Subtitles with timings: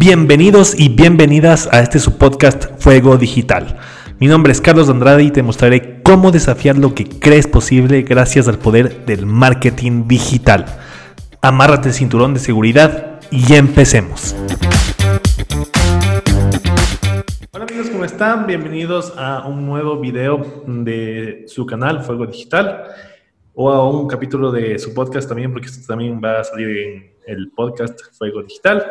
[0.00, 3.76] Bienvenidos y bienvenidas a este su podcast Fuego Digital.
[4.18, 8.48] Mi nombre es Carlos Andrade y te mostraré cómo desafiar lo que crees posible gracias
[8.48, 10.64] al poder del marketing digital.
[11.42, 14.34] Amárrate el cinturón de seguridad y empecemos.
[17.50, 18.46] Hola amigos, ¿cómo están?
[18.46, 22.84] Bienvenidos a un nuevo video de su canal Fuego Digital
[23.52, 27.12] o a un capítulo de su podcast también, porque esto también va a salir en
[27.26, 28.82] el podcast Fuego Digital.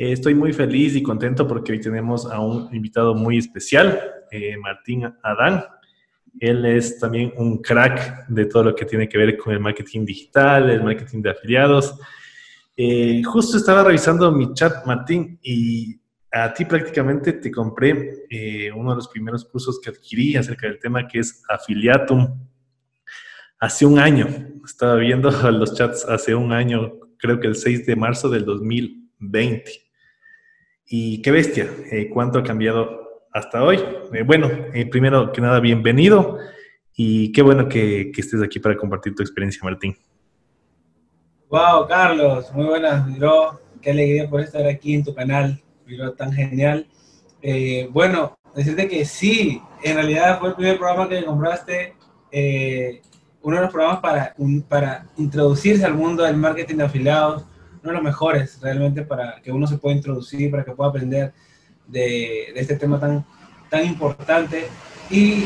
[0.00, 4.56] Eh, estoy muy feliz y contento porque hoy tenemos a un invitado muy especial, eh,
[4.56, 5.64] Martín Adán.
[6.38, 10.04] Él es también un crack de todo lo que tiene que ver con el marketing
[10.04, 11.98] digital, el marketing de afiliados.
[12.76, 18.24] Eh, justo estaba revisando mi chat, Martín, y a ti prácticamente te compré
[18.76, 22.38] uno de los primeros cursos que adquirí acerca del tema que es Afiliatum.
[23.58, 24.28] Hace un año,
[24.64, 29.87] estaba viendo los chats hace un año, creo que el 6 de marzo del 2020.
[30.90, 33.78] Y qué bestia, eh, cuánto ha cambiado hasta hoy.
[34.14, 36.38] Eh, bueno, eh, primero que nada, bienvenido
[36.96, 39.94] y qué bueno que, estés aquí para compartir tu experiencia, Martín.
[41.50, 43.60] Wow, Carlos, muy buenas, bro.
[43.82, 46.86] Qué alegría por estar aquí en tu canal, bro, tan genial.
[47.90, 51.94] bueno, decirte que sí, en realidad fue el primer programa que me compraste,
[53.42, 54.34] uno de los programas para,
[54.68, 57.44] para introducirse al mundo del marketing de afiliados
[57.82, 61.32] uno de los mejores realmente para que uno se pueda introducir, para que pueda aprender
[61.86, 63.24] de, este tema tan,
[63.70, 64.68] tan importante.
[65.10, 65.44] Y,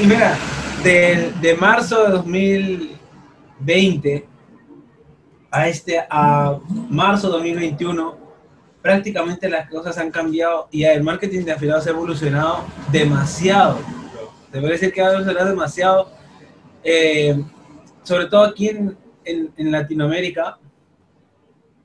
[0.00, 0.36] y mira,
[0.82, 4.26] de, de, marzo de 2020
[5.50, 8.16] a, este, a marzo de 2021,
[8.82, 13.78] prácticamente las cosas han cambiado y el marketing de afiliados ha evolucionado demasiado.
[14.52, 16.10] Te voy decir que ha evolucionado demasiado,
[16.84, 17.42] eh,
[18.02, 20.58] sobre todo aquí en, en Latinoamérica,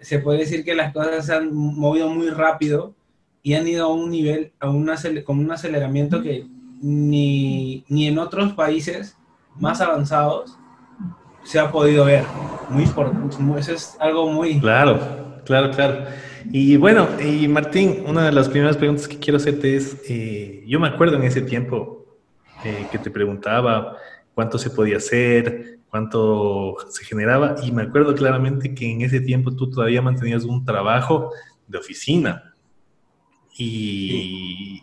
[0.02, 2.94] se puede decir que las cosas se han movido muy rápido
[3.44, 6.46] y han ido a un nivel, a una, con un aceleramiento que
[6.82, 9.18] ni, ni en otros países
[9.60, 10.58] más avanzados
[11.44, 12.24] se ha podido ver.
[12.70, 14.60] Muy importante, eso es algo muy...
[14.60, 16.06] Claro, claro, claro.
[16.52, 20.80] Y bueno, y Martín, una de las primeras preguntas que quiero hacerte es, eh, yo
[20.80, 22.06] me acuerdo en ese tiempo
[22.64, 23.98] eh, que te preguntaba
[24.34, 29.56] cuánto se podía hacer, cuánto se generaba y me acuerdo claramente que en ese tiempo
[29.56, 31.32] tú todavía mantenías un trabajo
[31.68, 32.52] de oficina
[33.58, 34.82] y,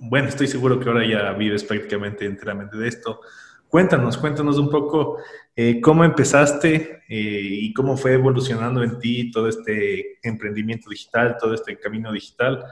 [0.00, 3.20] bueno, estoy seguro que ahora ya vives prácticamente enteramente de esto.
[3.68, 5.18] Cuéntanos, cuéntanos un poco
[5.54, 11.52] eh, cómo empezaste eh, y cómo fue evolucionando en ti todo este emprendimiento digital, todo
[11.52, 12.64] este camino digital.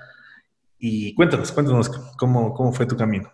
[0.78, 3.30] Y cuéntanos, cuéntanos cómo, cómo fue tu camino.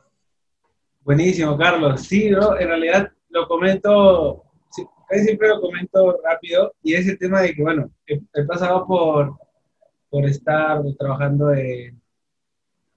[1.02, 2.00] Buenísimo, Carlos.
[2.00, 2.58] Sí, ¿no?
[2.58, 4.44] en realidad lo comento,
[5.08, 9.36] casi siempre lo comento rápido, y es el tema de que, bueno, he, pasado por,
[10.10, 11.94] por estar trabajando de...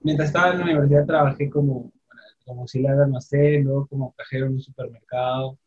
[0.00, 1.90] Mientras estaba en la universidad trabajé como,
[2.44, 5.58] como auxiliar de almacén, luego como cajero en un supermercado,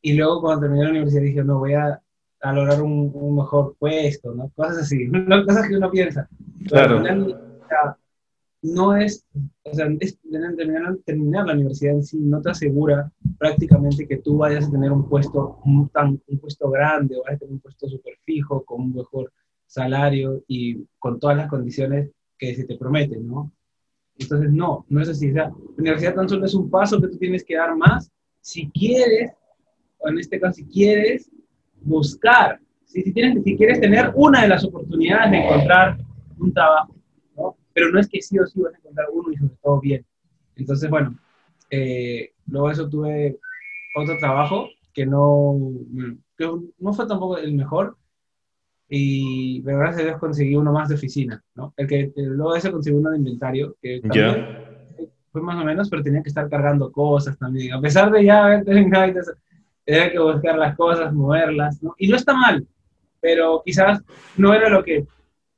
[0.00, 2.00] y luego cuando terminé la universidad dije, no, voy a,
[2.40, 4.50] a lograr un, un, mejor puesto, ¿no?
[4.54, 5.44] Cosas así, ¿no?
[5.44, 6.28] cosas que uno piensa.
[6.68, 7.02] Claro
[8.62, 9.24] no es,
[9.62, 9.86] o sea,
[10.56, 14.90] terminar, terminar, la universidad en sí no te asegura prácticamente que tú vayas a tener
[14.90, 18.64] un puesto, un, tan, un puesto grande o vayas a tener un puesto súper fijo,
[18.64, 19.32] con un mejor
[19.66, 23.52] salario y con todas las condiciones que se te prometen, ¿no?
[24.18, 25.30] Entonces, no, no es así.
[25.30, 28.10] O sea, la universidad tan solo es un paso que tú tienes que dar más
[28.40, 29.32] si quieres,
[29.98, 31.30] o en este caso, si quieres
[31.80, 35.98] buscar, si, si, tienes, si quieres tener una de las oportunidades de encontrar
[36.38, 36.97] un trabajo
[37.78, 40.04] pero no es que sí o sí vas a encontrar uno y sobre todo bien.
[40.56, 41.16] Entonces, bueno,
[41.70, 43.38] eh, luego de eso tuve
[43.96, 45.56] otro trabajo que no,
[46.36, 46.50] que
[46.80, 47.96] no fue tampoco el mejor,
[48.88, 51.72] y pero gracias a Dios conseguí uno más de oficina, ¿no?
[51.76, 54.58] El que luego de eso conseguí uno de inventario, que también
[55.30, 57.74] fue más o menos, pero tenía que estar cargando cosas también.
[57.74, 61.94] A pesar de ya tenía que buscar las cosas, moverlas, ¿no?
[61.96, 62.66] Y no está mal,
[63.20, 64.02] pero quizás
[64.36, 65.06] no era lo que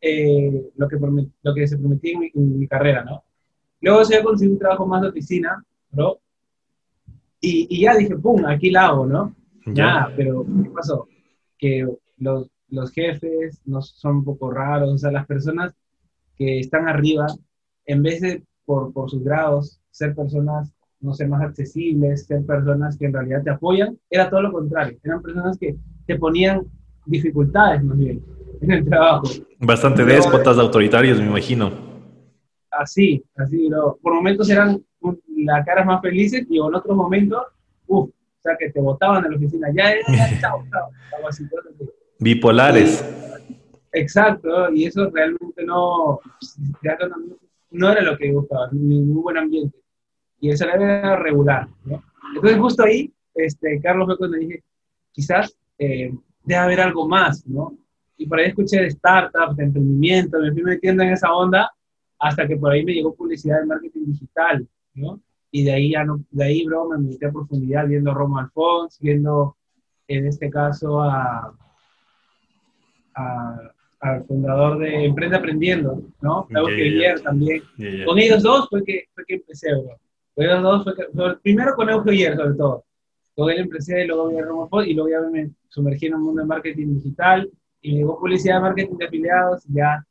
[0.01, 0.97] eh, lo, que
[1.43, 3.23] lo que se prometía en mi, carrera, ¿no?
[3.81, 5.63] Luego se conseguí un trabajo más de oficina,
[5.93, 6.19] ¿no?
[7.41, 9.35] Y, y, ya dije, ¡pum!, aquí la hago, ¿no?
[9.67, 11.09] Ya, pero ¿qué pasó?
[11.59, 11.87] Que
[12.19, 15.75] los, los jefes no son un poco raros, o sea, las personas
[16.37, 17.27] que están arriba,
[17.87, 22.97] en vez de por, por sus grados, ser personas, no sé, más accesibles, ser personas
[22.97, 25.77] que en realidad te apoyan, era todo lo contrario, eran personas que
[26.07, 26.67] te ponían
[27.07, 28.23] dificultades más bien
[28.61, 29.29] en el trabajo.
[29.59, 31.71] Bastante déspotas, autoritarios, me imagino.
[32.71, 33.69] Así, así,
[34.01, 34.83] por momentos eran
[35.37, 37.43] las caras más felices y en otros momentos,
[37.87, 40.91] uff, o sea, que te botaban de la oficina, ya, ya, chao, chao,
[42.21, 43.05] Bipolares.
[43.93, 46.21] Exacto, y eso realmente no,
[47.71, 49.77] no, era lo que gustaba, ni un buen ambiente.
[50.41, 52.03] Y eso era regular, ¿no?
[52.35, 54.63] Entonces justo ahí, este, Carlos fue cuando dije,
[55.13, 56.15] quizás eh,
[56.45, 57.77] debe haber algo más, ¿no?
[58.21, 61.73] Y por ahí escuché de startups, de emprendimiento, me fui metiendo en esa onda
[62.19, 65.23] hasta que por ahí me llegó publicidad de marketing digital, ¿no?
[65.51, 68.39] Y de ahí, ya no, de ahí, bro, me metí a profundidad viendo a Romo
[68.39, 69.57] Alfons, viendo
[70.07, 71.57] en este caso a,
[74.01, 76.47] al fundador de Emprende Aprendiendo, ¿no?
[76.51, 77.63] Eugeo también.
[78.05, 79.99] Con ellos dos fue que, fue que empecé, bro.
[80.35, 81.05] Con ellos dos fue que,
[81.43, 82.85] primero con Eugeo Hier, sobre todo.
[83.35, 86.43] Con él empecé, luego vi a Romo y luego ya me sumergí en un mundo
[86.43, 87.51] de marketing digital
[87.83, 90.07] y me llegó publicidad de marketing de afiliados y ya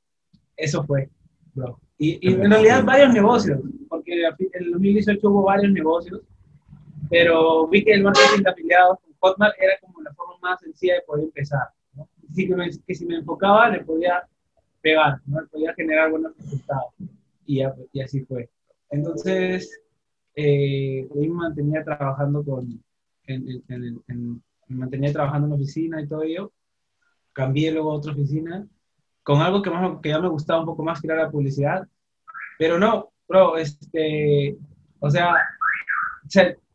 [0.57, 1.09] eso fue,
[1.53, 1.79] bro.
[1.97, 6.21] Y, y en realidad varios negocios, porque en el 2018 hubo varios negocios,
[7.09, 10.95] pero vi que el marketing de afiliados con Hotmart era como la forma más sencilla
[10.95, 11.67] de poder empezar
[12.85, 14.23] que, si me enfocaba le podía
[14.81, 15.39] pegar, ¿no?
[15.51, 16.93] podía generar buenos resultados.
[17.45, 17.61] Y,
[17.93, 18.49] y así fue.
[18.89, 19.81] Entonces,
[20.35, 22.81] eh, me mantenía trabajando con,
[23.25, 23.63] en,
[24.67, 26.51] me mantenía trabajando en la oficina y todo ello.
[27.39, 28.67] Cambié luego a otra oficina
[29.23, 31.87] con algo que, más, que ya me gustaba un poco más, que era la publicidad.
[32.57, 34.57] Pero no, bro, este,
[34.99, 35.35] o sea,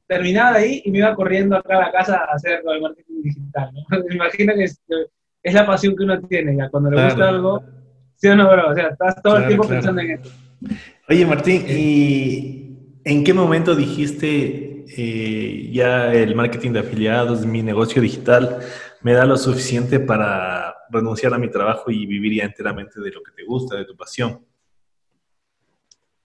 [0.06, 3.72] terminaba ahí y me iba corriendo acá a la casa a hacer el marketing digital.
[3.74, 4.04] ¿no?
[4.08, 7.62] Me imagino que es la pasión que uno tiene ya cuando le gusta algo.
[8.16, 8.70] ¿Sí o no, bro?
[8.70, 10.32] O sea, estás todo el tiempo pensando en eso.
[11.10, 18.00] Oye, Martín, ¿y en qué momento dijiste eh, ya el marketing de afiliados, mi negocio
[18.00, 18.60] digital,
[19.04, 23.22] me da lo suficiente para renunciar a mi trabajo y vivir ya enteramente de lo
[23.22, 24.40] que te gusta, de tu pasión?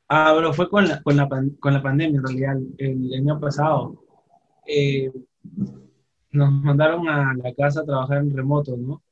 [0.07, 1.27] Ah, bro, fue con la, con la,
[1.59, 4.01] con la pandemia en realidad, el, año pasado.
[4.65, 5.11] Eh,
[6.31, 9.03] nos mandaron a la casa a trabajar en remoto, ¿no?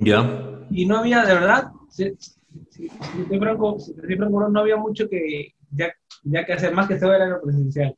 [0.00, 0.66] Ya.
[0.70, 2.16] Y no había, de verdad, si,
[2.70, 3.78] si, si franco,
[4.50, 5.92] no había mucho que ya,
[6.24, 7.96] ya que hacer, más que todo era lo presencial.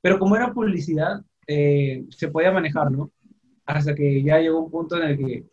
[0.00, 3.10] Pero como era publicidad, eh, se podía manejar, ¿no?
[3.66, 5.44] Hasta que ya llegó un punto en el que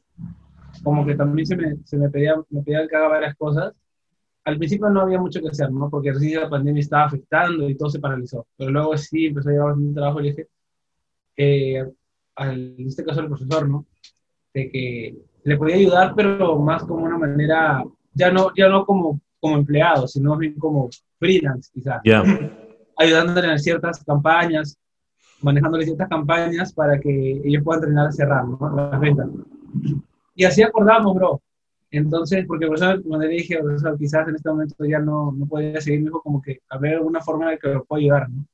[0.83, 3.74] como que también se me, se me pedía, me pedía que haga varias cosas.
[4.45, 5.89] Al principio no había mucho que hacer, ¿no?
[5.89, 8.45] Porque recién la pandemia estaba afectando y todo se paralizó.
[8.57, 10.48] Pero luego sí empezó a llegar un trabajo y dije,
[11.38, 11.86] eh,
[12.36, 13.86] al, en este caso al profesor, ¿no?
[14.54, 17.83] De que le podía ayudar, pero más como una manera,
[18.13, 20.89] ya no, ya no como, como empleado, sino bien como
[21.19, 22.01] freelance, quizás.
[22.98, 24.77] Ayudándole en ciertas campañas,
[25.43, 28.89] manejándole ciertas campañas para que ellos puedan terminar de cerrar ¿no?
[28.91, 29.29] las ventas.
[30.35, 31.41] Y así acordamos, bro.
[31.91, 33.59] Entonces, porque por eso cuando le dije,
[33.99, 36.95] quizás en este momento ya no, no podía seguir, me dijo como que a ver
[36.95, 38.45] alguna forma de que lo pueda ayudar, ¿no?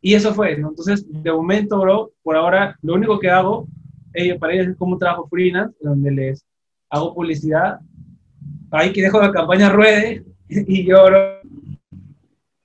[0.00, 0.70] Y eso fue, ¿no?
[0.70, 3.68] Entonces, de momento, bro, por ahora, lo único que hago
[4.12, 6.44] ellos, para ellos es como un trabajo freelance, donde les
[6.90, 7.78] hago publicidad,
[8.72, 11.06] ahí que dejo la campaña ruede y yo,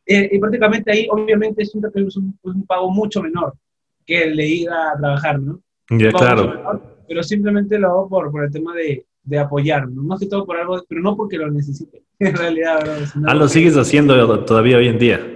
[0.08, 3.54] eh, y prácticamente ahí obviamente es un, un, pago mucho menor
[4.06, 5.60] que el de ir a trabajar, ¿no?
[5.90, 6.82] Ya, claro.
[7.08, 10.04] pero simplemente lo hago por, por el tema de, de apoyar, ¿no?
[10.04, 12.80] más que todo por algo, pero no porque lo necesite, en realidad.
[13.26, 15.34] ah, lo sigues haciendo todavía hoy en día.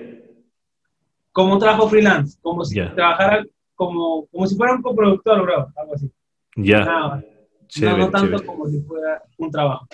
[1.33, 3.45] Como un trabajo freelance, como si trabajara
[3.75, 6.11] como, como si fuera un coproductor, bro, algo así.
[6.55, 6.85] Ya.
[7.81, 9.87] no, no tanto como si fuera un trabajo.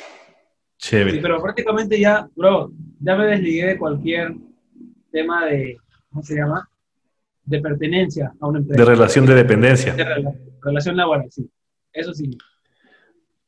[0.77, 1.13] Chévere.
[1.13, 4.35] Sí, pero prácticamente ya, bro, ya me desligué de cualquier
[5.17, 5.77] tema de,
[6.09, 6.69] ¿cómo se llama?
[7.43, 8.83] De pertenencia a una empresa.
[8.83, 9.95] De relación de dependencia.
[9.95, 10.05] De
[10.61, 11.49] relación laboral, sí.
[11.91, 12.37] Eso sí.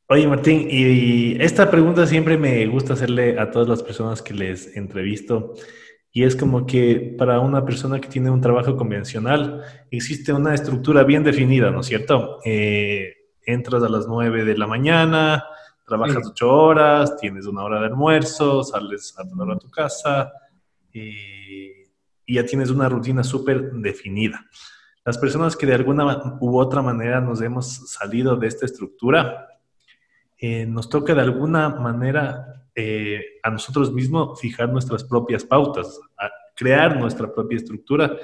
[0.08, 4.76] Oye, Martín, y esta pregunta siempre me gusta hacerle a todas las personas que les
[4.76, 5.54] entrevisto.
[6.10, 9.62] Y es como que para una persona que tiene un trabajo convencional
[9.92, 12.40] existe una estructura bien definida, ¿no es cierto?
[12.44, 13.14] Eh,
[13.46, 15.44] entras a las 9 de la mañana,
[15.86, 20.32] trabajas ocho horas, tienes una hora de almuerzo, sales a tu a tu casa
[20.92, 21.88] y,
[22.26, 24.46] ya tienes una rutina súper definida.
[25.04, 29.48] Las personas que de alguna u otra manera nos hemos salido de esta estructura,
[30.38, 35.98] eh, nos toca de alguna manera eh, a nosotros mismos fijar nuestras propias pautas,
[36.54, 38.16] crear nuestra propia estructura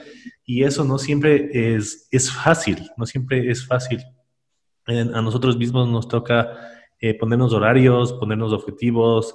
[0.44, 4.04] y eso no siempre es, es fácil, no siempre es fácil.
[4.87, 6.49] a nosotros mismos nos toca
[7.00, 9.35] eh, ponernos horarios, ponernos objetivos,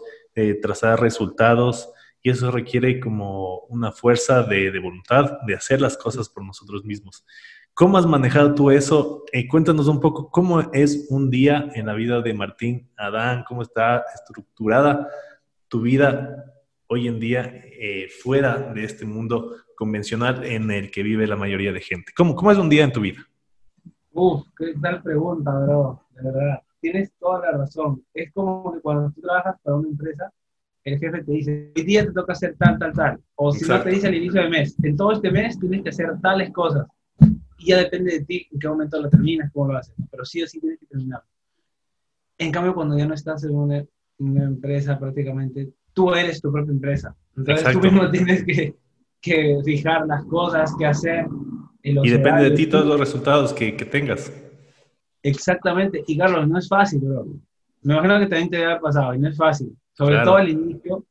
[0.62, 1.90] trazar resultados
[2.24, 6.86] y eso requiere como una fuerza de, de, voluntad de hacer las cosas por nosotros
[6.86, 7.26] mismos.
[7.74, 9.24] ¿Cómo has manejado tú eso?
[9.50, 14.04] cuéntanos un poco cómo es un día en la vida de Martín Adán, cómo está
[14.14, 15.08] estructurada
[15.68, 16.54] tu vida
[16.88, 21.72] hoy en día eh, fuera de este mundo convencional en el que vive la mayoría
[21.72, 22.12] de gente.
[22.16, 23.26] ¿Cómo, cómo es un día en tu vida?
[24.12, 26.62] Uf, qué tal pregunta, bro, de verdad.
[26.82, 28.04] tienes toda la razón.
[28.14, 30.32] Es como que cuando tú trabajas para una empresa,
[30.84, 33.20] el jefe te dice, hoy día te toca hacer tal, tal, tal.
[33.36, 35.90] O si no te dice al inicio del mes, en todo este mes tienes que
[35.90, 36.88] hacer tales cosas.
[37.60, 39.94] Y ya depende de ti en qué momento lo terminas, cómo lo haces.
[40.10, 41.22] Pero sí o sí tienes que terminar.
[42.40, 43.86] En cambio, cuando ya no estás en una,
[44.18, 47.16] empresa prácticamente, tú eres tu propia empresa.
[47.38, 48.76] Entonces tú mismo tienes que,
[49.20, 51.26] que, fijar las cosas, que hacer.
[51.84, 54.32] y depende de ti todos los resultados que, que tengas.
[55.22, 56.04] Exactamente.
[56.08, 57.28] Y Carlos, no es fácil, bro.
[57.84, 59.76] Me imagino que también te haya pasado y no es fácil.
[59.94, 61.06] Sobre todo al inicio.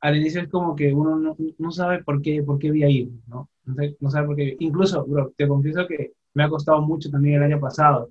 [0.00, 2.90] Al inicio es como que uno no, no sabe por qué, por qué voy a
[2.90, 3.48] ir, ¿no?
[3.64, 4.56] No, sé, no sabe por qué.
[4.58, 8.10] Incluso, bro, te confieso que me ha costado mucho también el año pasado.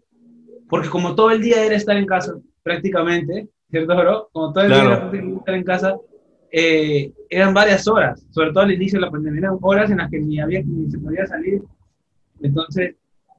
[0.68, 4.30] Porque como todo el día era estar en casa, prácticamente, ¿cierto, bro?
[4.32, 5.98] Como todo el día era estar en casa,
[6.52, 10.10] eh, eran varias horas, sobre todo al inicio de la pandemia, eran horas en las
[10.10, 11.62] que ni, había, ni se podía salir.
[12.42, 12.96] Entonces,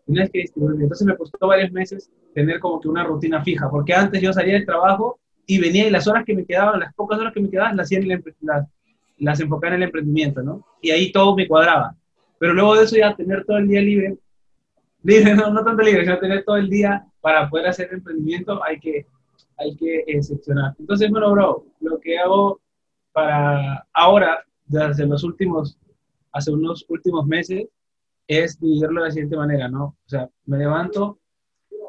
[0.06, 0.82] tenías que distribuir.
[0.82, 4.54] Entonces me costó varios meses tener como que una rutina fija, porque antes yo salía
[4.54, 7.50] del trabajo y venía y las horas que me quedaban, las pocas horas que me
[7.50, 8.00] quedaban, las, hacía
[8.40, 8.66] las,
[9.18, 10.66] las enfocaba en el emprendimiento, ¿no?
[10.80, 11.94] Y ahí todo me cuadraba.
[12.38, 14.18] Pero luego de eso ya tener todo el día libre,
[15.02, 18.78] libre, no, no tanto libre, sino tener todo el día para poder hacer emprendimiento, hay
[18.78, 19.06] que,
[19.58, 20.74] hay que excepcionar.
[20.78, 22.60] Entonces, bueno, bro, lo que hago
[23.12, 25.78] para ahora, desde los últimos,
[26.32, 27.68] hace unos últimos meses,
[28.26, 29.84] es dividirlo de la siguiente manera, ¿no?
[29.84, 31.18] O sea, me levanto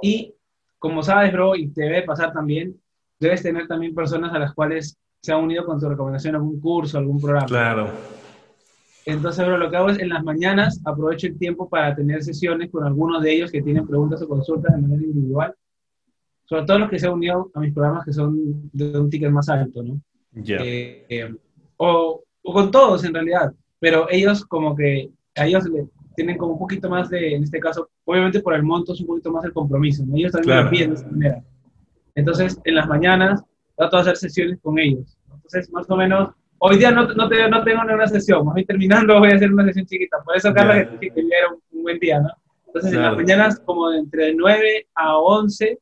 [0.01, 0.33] y,
[0.77, 2.79] como sabes, bro, y te debe pasar también,
[3.19, 6.97] debes tener también personas a las cuales se han unido con tu recomendación algún curso,
[6.97, 7.47] algún programa.
[7.47, 7.89] Claro.
[9.05, 12.71] Entonces, bro, lo que hago es en las mañanas aprovecho el tiempo para tener sesiones
[12.71, 15.53] con algunos de ellos que tienen preguntas o consultas de manera individual.
[16.45, 19.31] Sobre todo los que se han unido a mis programas que son de un ticket
[19.31, 19.99] más alto, ¿no?
[20.31, 20.57] Ya.
[20.57, 21.35] Eh, eh,
[21.77, 26.53] o, o, con todos en realidad, pero ellos como que a ellos le, tienen como
[26.53, 29.43] un poquito más de, en este caso, obviamente por el monto es un poquito más
[29.45, 30.15] el compromiso, ¿no?
[30.15, 31.43] ellos también lo piden de esa manera.
[32.15, 33.43] Entonces, en las mañanas
[33.75, 35.17] trato de hacer sesiones con ellos.
[35.33, 36.29] Entonces, más o menos,
[36.59, 39.51] hoy día no, no, te, no tengo una sesión, más bien terminando voy a hacer
[39.51, 40.17] una sesión chiquita.
[40.23, 42.29] Por eso, Carlos, que, que era un, buen día, ¿no?
[42.67, 45.79] Entonces, en las mañanas, como entre 9 a 11,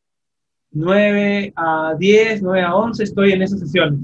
[0.72, 4.00] 9 a 10, 9 a 11, estoy en esas sesiones,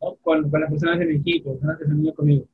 [0.00, 0.16] ¿no?
[0.22, 2.44] con, con, las personas de mi equipo, personas que se han conmigo.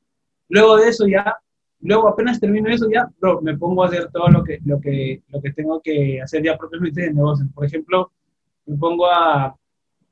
[0.49, 1.35] Luego de eso ya,
[1.81, 5.21] luego apenas termino eso ya, bro, me pongo a hacer todo lo que, lo que,
[5.29, 7.45] lo que tengo que hacer ya propiamente de negocio.
[7.53, 8.11] Por ejemplo,
[8.65, 9.55] me pongo a,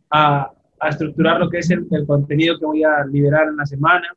[0.09, 3.65] a, a estructurar lo que es el, el, contenido que voy a liberar en la
[3.65, 4.07] semana.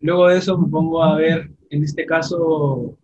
[0.00, 2.96] Luego de eso me pongo a ver, en este caso,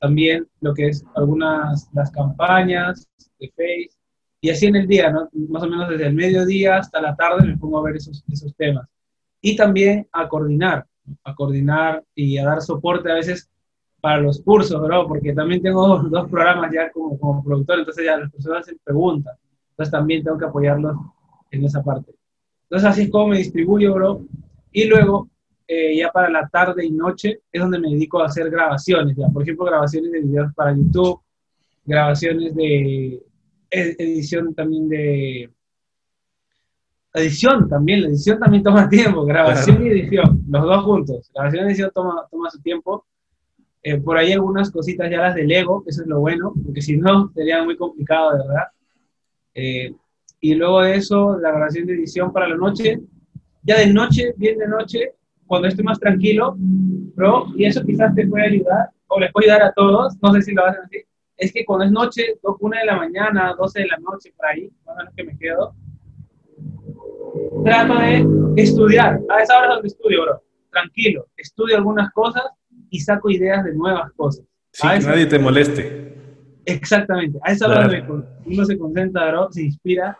[0.00, 3.08] también lo que es algunas las campañas
[3.38, 3.96] de Face.
[4.40, 5.28] Y así en el día, ¿no?
[5.48, 8.54] más o menos desde el mediodía hasta la tarde me pongo a ver esos, esos
[8.56, 8.88] temas.
[9.40, 10.84] Y también a coordinar,
[11.22, 13.48] a coordinar y a dar soporte a veces
[14.02, 15.06] para los cursos, ¿no?
[15.06, 18.76] Porque también tengo dos, dos programas ya como, como, productor, entonces ya las personas se
[18.82, 19.32] preguntan.
[19.70, 20.96] Entonces también tengo que apoyarlos
[21.52, 22.12] en esa parte.
[22.64, 24.26] Entonces así es como me distribuyo, bro.
[24.72, 25.28] Y luego,
[25.68, 29.28] eh, ya para la tarde y noche, es donde me dedico a hacer grabaciones, ya.
[29.28, 31.20] Por ejemplo, grabaciones de videos para YouTube,
[31.84, 33.22] grabaciones de
[33.70, 35.50] edición también de...
[37.14, 39.94] Edición también, la edición también toma tiempo, grabación claro.
[39.94, 41.30] y edición, los dos juntos.
[41.32, 43.06] Grabación y edición toma, toma su tiempo
[43.82, 46.96] eh, por ahí algunas cositas ya las del ego, eso es lo bueno, porque si
[46.96, 48.68] no sería muy complicado, de verdad.
[49.54, 49.94] Eh,
[50.40, 53.00] y luego de eso, la grabación de edición para la noche.
[53.64, 55.14] Ya de noche, bien de noche,
[55.46, 59.68] cuando esté más tranquilo, bro, y eso quizás te puede ayudar, o les puede ayudar
[59.68, 60.98] a todos, no sé si lo hacen así,
[61.36, 64.68] es que cuando es noche, una de la mañana, 12 de la noche, por ahí,
[64.84, 65.74] más o menos que me quedo,
[67.64, 69.20] trato de estudiar.
[69.28, 70.42] A esa hora es donde estudio, bro.
[70.70, 72.44] Tranquilo, estudio algunas cosas
[72.92, 74.44] y saco ideas de nuevas cosas.
[74.70, 76.14] Sí, que nadie te moleste.
[76.66, 77.38] Exactamente.
[77.42, 78.26] A esa hora claro.
[78.44, 80.18] uno se concentra, bro, se inspira.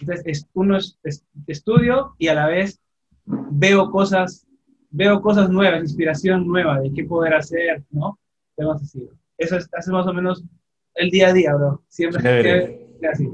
[0.00, 2.80] Entonces, es, uno es, es, estudio y a la vez
[3.26, 4.46] veo cosas,
[4.90, 8.18] veo cosas nuevas, inspiración nueva de qué poder hacer, ¿no?
[8.56, 9.06] Temas así.
[9.36, 10.42] Eso es, es más o menos
[10.94, 11.84] el día a día, bro.
[11.88, 12.86] Siempre Chévere.
[13.12, 13.28] así.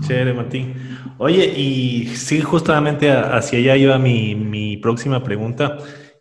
[0.00, 0.74] Chévere, Martín.
[1.18, 5.76] Oye, y sí, justamente hacia allá iba mi, mi próxima pregunta.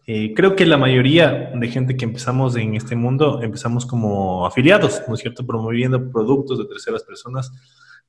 [0.08, 5.02] Eh, creo que la mayoría de gente que empezamos en este mundo empezamos como afiliados,
[5.08, 5.46] ¿no es cierto?
[5.46, 7.52] Promoviendo productos de terceras personas,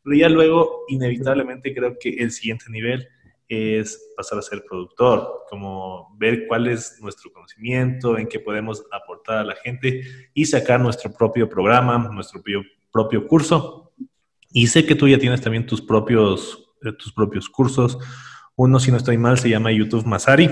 [0.02, 3.08] pero ya luego, inevitablemente, creo que el siguiente nivel
[3.48, 9.38] es pasar a ser productor, como ver cuál es nuestro conocimiento, en qué podemos aportar
[9.38, 10.02] a la gente
[10.34, 12.62] y sacar nuestro propio programa, nuestro propio,
[12.92, 13.92] propio curso.
[14.52, 17.98] Y sé que tú ya tienes también tus propios, eh, tus propios cursos.
[18.54, 20.50] Uno, si no estoy mal, se llama YouTube Masari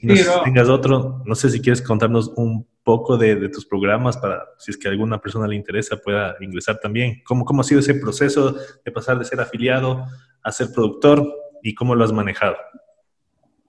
[0.00, 4.16] no sé si tengas otro, no sé si quieres contarnos un poco de, tus programas
[4.16, 7.20] para, si es que a alguna persona le interesa, pueda ingresar también.
[7.24, 10.06] ¿Cómo, ¿Cómo ha sido ese proceso de pasar de ser afiliado
[10.42, 11.26] a ser productor
[11.62, 12.56] y cómo lo has manejado?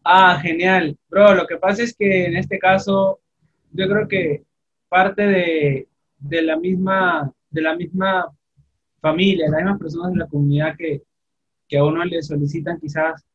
[0.03, 0.95] Ah, genial.
[1.09, 3.19] Bro, lo que pasa es que en este caso,
[3.71, 4.43] yo creo que
[4.87, 5.87] parte de,
[6.19, 8.25] de la misma, de la misma
[9.01, 11.01] familia, las mismas personas de la comunidad que,
[11.67, 13.25] que a uno le solicitan quizás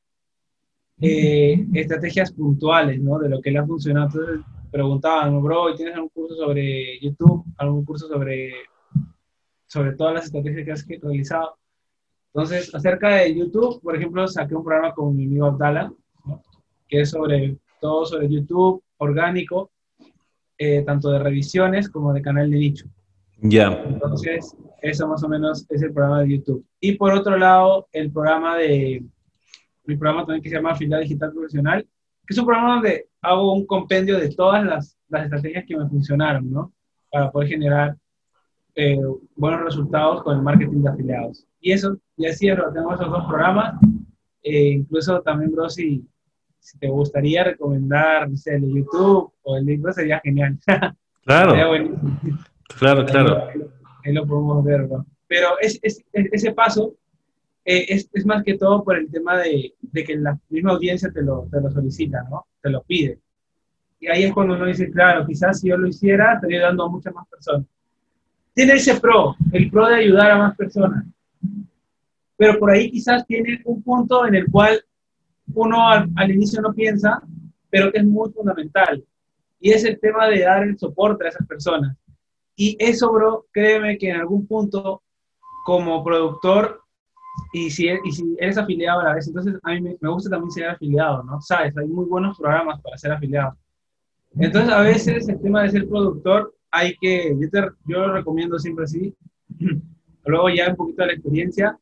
[1.01, 3.19] eh, estrategias puntuales, ¿no?
[3.19, 4.07] De lo que le ha funcionado.
[4.07, 7.45] Entonces preguntaban, bro, ¿tienes algún curso sobre YouTube?
[7.59, 8.53] ¿Algún curso sobre,
[9.67, 11.57] sobre todas las estrategias que has realizado?
[12.35, 15.93] Entonces, acerca de YouTube, por ejemplo, saqué un programa con mi amigo Abdala,
[16.89, 19.71] que es sobre todo sobre YouTube, orgánico,
[20.59, 22.87] eh, tanto de revisiones como de canal de nicho.
[23.41, 23.69] Ya.
[23.87, 26.65] Entonces, eso más o menos es el programa de YouTube.
[26.81, 29.05] Y por otro lado, el programa de,
[29.85, 31.83] mi programa también que se llama Afiliado Digital Profesional,
[32.27, 35.89] que es un programa donde hago un compendio de todas las, las estrategias que me
[35.89, 36.73] funcionaron, ¿no?
[37.11, 37.97] Para poder generar
[38.75, 39.01] eh,
[39.37, 41.47] buenos resultados con el marketing de afiliados.
[41.61, 43.75] Y eso, y así tenemos esos dos programas.
[44.43, 46.07] Eh, incluso también, bro, si,
[46.59, 50.59] si, te gustaría recomendar, no sé, el YouTube o el libro, sería genial.
[51.27, 51.55] Claro.
[52.79, 53.49] claro, claro.
[54.05, 55.07] Ahí lo, podemos ver, bro.
[55.27, 56.97] Pero es, es, ese paso
[57.65, 61.11] eh, es, es, más que todo por el tema de, de, que la misma audiencia
[61.11, 62.47] te lo, te lo solicita, ¿no?
[62.61, 63.19] Te lo pide.
[64.01, 66.89] Y ahí es cuando uno dice, claro, quizás si yo lo hiciera, estaría dando a
[66.91, 67.67] muchas más personas.
[68.53, 71.07] Tiene ese pro, el pro de ayudar a más personas.
[72.37, 74.85] Pero por ahí quizás tiene un punto en el cual
[75.55, 77.23] uno al, al inicio no piensa,
[77.71, 79.03] pero que es muy fundamental.
[79.59, 81.97] Y es el tema de dar el soporte a esas personas.
[82.57, 85.03] Y eso, bro, créeme que en algún punto,
[85.65, 86.84] como productor,
[87.55, 90.51] y si, y si eres afiliado a la vez, entonces a mí me, gusta también
[90.51, 91.41] ser afiliado, ¿no?
[91.41, 93.57] Sabes, hay muy buenos programas para ser afiliado.
[94.37, 98.59] Entonces a veces el tema de ser productor hay que, yo, te, yo lo recomiendo
[98.59, 99.15] siempre así,
[100.25, 101.79] luego ya un poquito de la experiencia,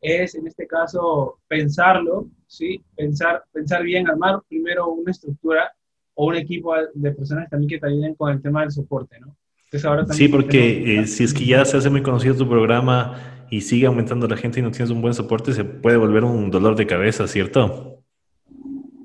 [0.00, 2.82] es en este caso pensarlo, ¿sí?
[2.96, 5.70] Pensar, pensar bien, armar primero una estructura
[6.14, 9.36] o un equipo de personas también que te ayuden con el tema del soporte, ¿no?
[9.82, 13.60] ahora sí, porque eh, si es que ya se hace muy conocido tu programa y
[13.60, 16.74] sigue aumentando la gente y no tienes un buen soporte, se puede volver un dolor
[16.74, 18.00] de cabeza, ¿cierto?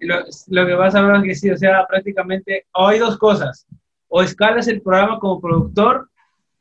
[0.02, 0.16] Lo,
[0.48, 3.68] lo que vas a ver es que sí, o sea, prácticamente hay dos cosas.
[4.08, 6.10] O escalas el programa como productor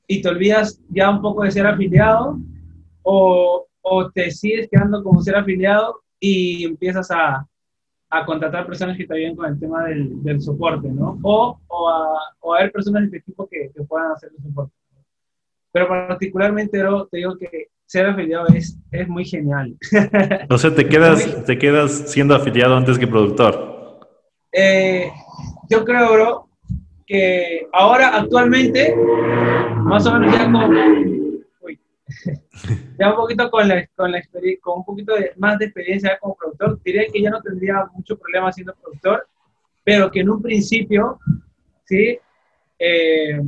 [0.06, 2.38] y te olvidas ya un poco de ser afiliado,
[3.02, 7.46] o, o te sigues quedando como ser afiliado y empiezas a,
[8.10, 11.18] a contratar personas que te ayuden con el tema del, del soporte, ¿no?
[11.22, 14.44] O, o, a, o a ver personas de tu equipo que, que puedan hacer el
[14.44, 14.74] soporte.
[15.72, 19.76] Pero particularmente, te digo que ser afiliado es, es muy genial.
[20.50, 23.98] O sea, te quedas, te quedas siendo afiliado antes que productor.
[24.52, 25.10] Eh,
[25.70, 26.48] yo creo, bro,
[27.06, 30.68] que ahora actualmente, más o menos ya como,
[31.62, 31.80] uy,
[32.98, 34.20] ya un poquito con la, con la
[34.60, 38.18] con un poquito de, más de experiencia como productor, diría que ya no tendría mucho
[38.18, 39.26] problema siendo productor,
[39.82, 41.18] pero que en un principio,
[41.86, 42.18] sí,
[42.78, 43.40] eh,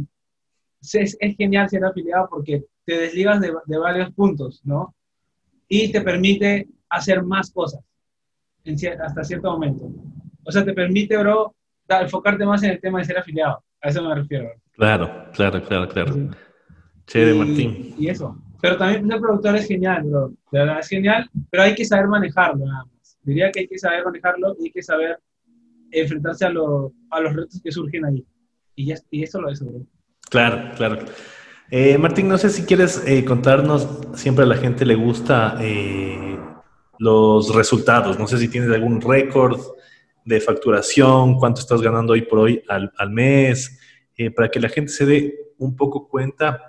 [0.81, 4.97] es, es, genial ser afiliado porque te desligas de, de, varios puntos, ¿no?
[5.69, 7.81] Y te permite hacer más cosas
[8.65, 9.89] en, hasta cierto momento.
[10.45, 11.55] O sea, te permite, bro,
[11.87, 13.63] da, enfocarte más en el tema de ser afiliado.
[13.81, 14.51] A eso me refiero.
[14.73, 16.15] Claro, claro, claro, claro.
[16.15, 16.31] Sí.
[17.07, 17.95] Chévere, Martín.
[17.97, 18.37] Y eso.
[18.61, 20.29] Pero también ser productor es genial, bro.
[20.51, 23.19] De verdad es genial, pero hay que saber manejarlo nada más.
[23.23, 25.17] Diría que hay que saber manejarlo y hay que saber
[25.93, 28.27] enfrentarse a, lo, a los retos que surgen ahí.
[28.75, 29.87] Y, ya, y eso lo es, bro.
[30.29, 30.99] Claro, claro.
[31.73, 36.37] Eh, Martín, no sé si quieres eh, contarnos, siempre a la gente le gusta eh,
[36.99, 38.19] los resultados.
[38.19, 39.61] No sé si tienes algún récord
[40.25, 43.79] de facturación, cuánto estás ganando hoy por hoy al, al mes,
[44.17, 46.61] eh, para que la gente se dé un poco cuenta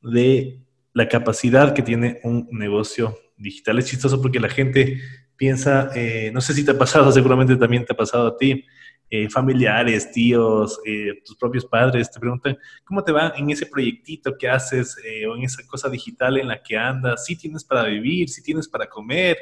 [0.00, 0.60] de
[0.94, 3.78] la capacidad que tiene un negocio digital.
[3.78, 4.98] Es chistoso porque la gente
[5.36, 8.64] piensa, eh, no sé si te ha pasado, seguramente también te ha pasado a ti,
[9.08, 14.36] eh, familiares, tíos, eh, tus propios padres te preguntan, ¿cómo te va en ese proyectito
[14.36, 14.96] que haces
[15.28, 17.24] o en esa cosa digital en la que andas?
[17.24, 18.28] ¿Si tienes para vivir?
[18.28, 19.38] ¿Si tienes para comer?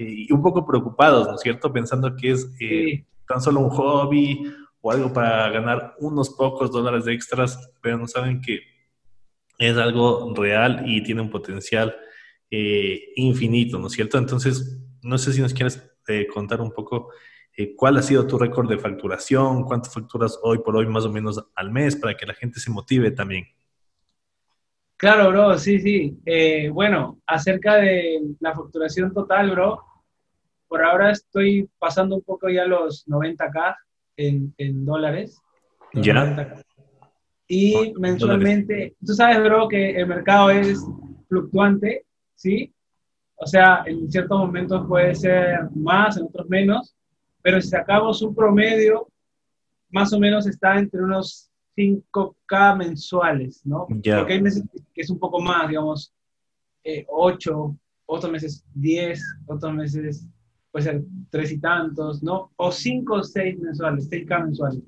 [0.00, 1.72] y un poco preocupados, ¿no es cierto?
[1.72, 2.48] Pensando que es
[3.26, 4.44] tan solo un hobby
[4.80, 8.60] o algo para ganar unos pocos dólares de extras, pero no saben que
[9.58, 11.96] es algo real y tiene un potencial
[12.48, 14.18] infinito, ¿no es cierto?
[14.18, 15.82] Entonces, no sé si nos quieres
[16.32, 17.10] contar un poco
[17.60, 21.10] eh, cuál ha sido tu récord de facturación, cuánto facturas hoy por hoy más o
[21.12, 23.46] menos al mes para que la gente se motive también.
[24.96, 26.16] Claro, bro, sí, sí.
[26.24, 29.84] Eh, bueno, acerca de la facturación total, bro,
[30.68, 33.76] por ahora estoy pasando un poco ya los 90k,
[34.18, 35.40] en, en dólares.
[35.94, 36.62] Ya.
[37.48, 40.86] Y mensualmente, tú sabes, bro, que el mercado es
[41.28, 42.72] fluctuante, ¿sí?
[43.34, 46.94] O sea, en ciertos momentos puede ser más, en otros menos,
[47.48, 49.08] pero si sacamos un promedio,
[49.88, 53.86] más o menos está entre unos 5K mensuales, ¿no?
[54.02, 54.18] Ya.
[54.18, 56.12] Porque hay meses que es un poco más, digamos,
[56.84, 60.26] eh, 8, otros meses 10, otros meses
[60.70, 62.52] puede ser 3 y tantos, ¿no?
[62.56, 64.80] O 5 o 6 mensuales, 6K mensuales.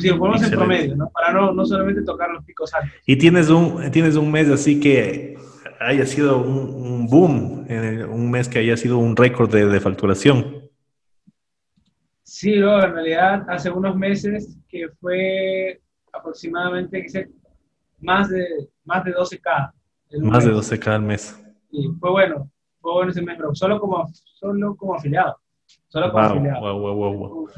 [0.00, 0.56] Si lo ponemos en Excelente.
[0.56, 1.10] promedio, ¿no?
[1.10, 2.92] Para no, no solamente tocar los picos altos.
[3.04, 5.36] Y tienes un, tienes un mes así que
[5.80, 9.80] haya sido un, un boom, eh, un mes que haya sido un récord de, de
[9.80, 10.61] facturación.
[12.42, 15.80] Sí, bro, en realidad hace unos meses que fue
[16.12, 17.30] aproximadamente sé,
[18.00, 19.72] más de, más de 12K.
[20.10, 20.56] en un Más de mes.
[20.56, 21.40] 12 cada mes.
[21.70, 22.50] Sí, fue bueno,
[22.80, 25.36] fue bueno ese mes, pero solo como, solo como afiliado.
[25.86, 26.60] Solo como Wow, afiliado.
[26.62, 27.48] wow, wow, wow, wow.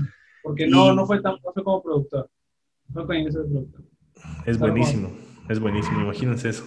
[0.42, 2.29] Porque no, Y- no, fue tan, no fue como productor.
[2.88, 3.81] No fue con ingreso de productor.
[4.44, 5.11] Es Solo buenísimo,
[5.49, 6.64] es buenísimo, imagínense eso.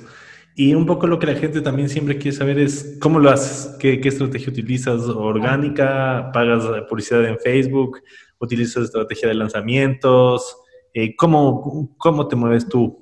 [0.59, 3.77] Y un poco lo que la gente también siempre quiere saber es cómo lo haces,
[3.77, 8.01] qué, qué estrategia utilizas, orgánica, pagas publicidad en Facebook,
[8.39, 10.57] utilizas estrategia de lanzamientos,
[10.99, 12.97] Eh, ¿cómo, ¿cómo te mueves tú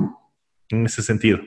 [0.68, 1.40] en ese sentido?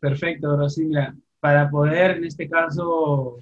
[0.00, 3.40] Perfecto, mira, para poder, en este caso,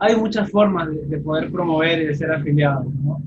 [0.00, 3.22] hay muchas formas de, de poder promover y de ser afiliado, ¿no?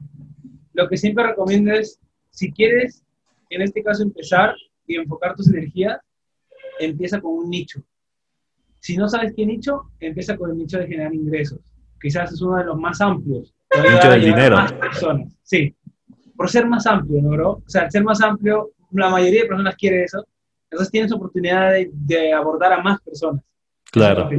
[0.74, 1.98] Lo que siempre recomiendo es,
[2.30, 3.06] si quieres,
[3.50, 4.54] en este caso, empezar
[4.86, 5.98] y enfocar tus energías,
[6.86, 7.82] empieza con un nicho.
[8.80, 11.60] Si no sabes qué nicho, empieza con el nicho de generar ingresos.
[12.02, 13.54] Quizás es uno de los más amplios.
[13.70, 14.56] A Nicho del dinero.
[14.56, 15.34] Más personas.
[15.44, 15.76] Sí.
[16.36, 17.52] Por ser más amplio, ¿no, bro?
[17.66, 20.26] O sea, al ser más amplio, la mayoría de personas quiere eso.
[20.70, 23.44] Entonces tienes oportunidad de, de abordar a más personas.
[23.92, 24.30] Claro.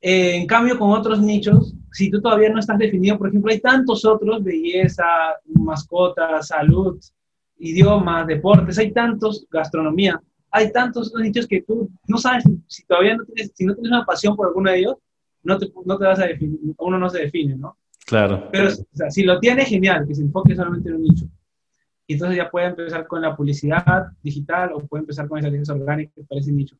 [0.00, 3.60] Eh, en cambio, con otros nichos, si tú todavía no estás definido, por ejemplo, hay
[3.60, 5.04] tantos otros, belleza,
[5.46, 7.00] mascotas, salud,
[7.58, 10.20] idiomas, deportes, hay tantos, gastronomía,
[10.56, 14.06] hay tantos nichos que tú no sabes, si todavía no tienes, si no tienes una
[14.06, 14.96] pasión por alguno de ellos,
[15.42, 17.76] no te, no te vas a definir, uno no se define, ¿no?
[18.06, 18.48] Claro.
[18.50, 21.26] Pero o sea, si lo tiene, genial, que se enfoque solamente en un nicho.
[22.06, 26.24] Y entonces ya puede empezar con la publicidad digital o puede empezar con estrategias orgánicas
[26.26, 26.76] para ese nicho.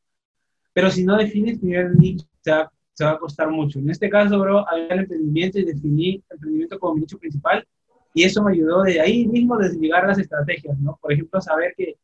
[0.73, 3.79] Pero si no defines primero el nicho, te va, te va a costar mucho.
[3.79, 7.67] En este caso, bro, había el emprendimiento y definí el emprendimiento como mi nicho principal
[8.15, 10.99] y eso me ayudó de ahí mismo desligar las estrategias, ¿no?
[11.03, 11.97] Por ejemplo, saber que,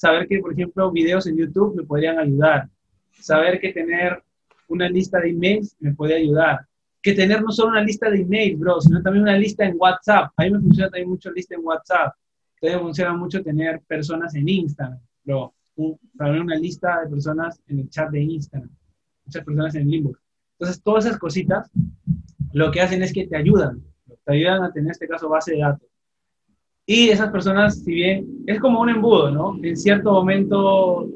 [0.00, 2.68] saber que, por ejemplo, videos en YouTube me podrían ayudar.
[3.12, 4.22] Saber que tener
[4.68, 6.66] una lista de emails me puede ayudar
[7.02, 10.32] que tener no solo una lista de email, bro, sino también una lista en WhatsApp.
[10.36, 12.14] A mí me funciona también mucho lista en WhatsApp.
[12.60, 15.54] También funciona mucho tener personas en Instagram, bro.
[15.76, 18.70] Un, también una lista de personas en el chat de Instagram.
[19.24, 20.20] Muchas personas en el inbox.
[20.58, 21.70] Entonces, todas esas cositas
[22.52, 23.82] lo que hacen es que te ayudan.
[24.24, 25.88] Te ayudan a tener, en este caso, base de datos.
[26.92, 29.56] Y esas personas, si bien es como un embudo, ¿no?
[29.62, 31.08] En cierto momento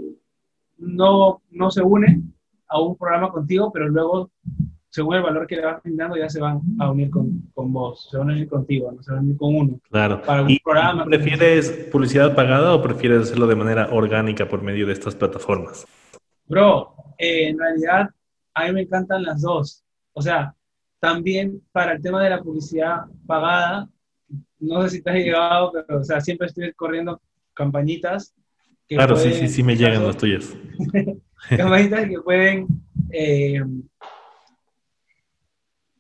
[0.79, 2.33] no, no se unen
[2.69, 4.31] a un programa contigo, pero luego
[4.89, 8.09] según el valor que le vas brindando, ya se van a unir con, con vos,
[8.09, 9.81] se van a unir contigo, no se van a unir con uno.
[9.91, 10.23] Claro.
[10.23, 11.07] Para un ¿Y programa.
[11.07, 15.85] ¿Prefieres publicidad pagada o prefieres hacerlo de manera orgánica por medio de estas plataformas?
[16.47, 18.11] Bro, eh, en realidad
[18.55, 19.83] a mí me encantan las dos.
[20.13, 20.55] O sea,
[21.01, 23.89] también para el tema de la publicidad pagada,
[24.65, 27.21] no sé si te has llegado, pero o sea, siempre estoy corriendo
[27.53, 28.35] campañitas.
[28.89, 30.57] Que Claro, sí, pueden, sí, sí me en este llegan las tuyas.
[31.49, 32.67] campañitas que pueden
[33.11, 33.63] eh,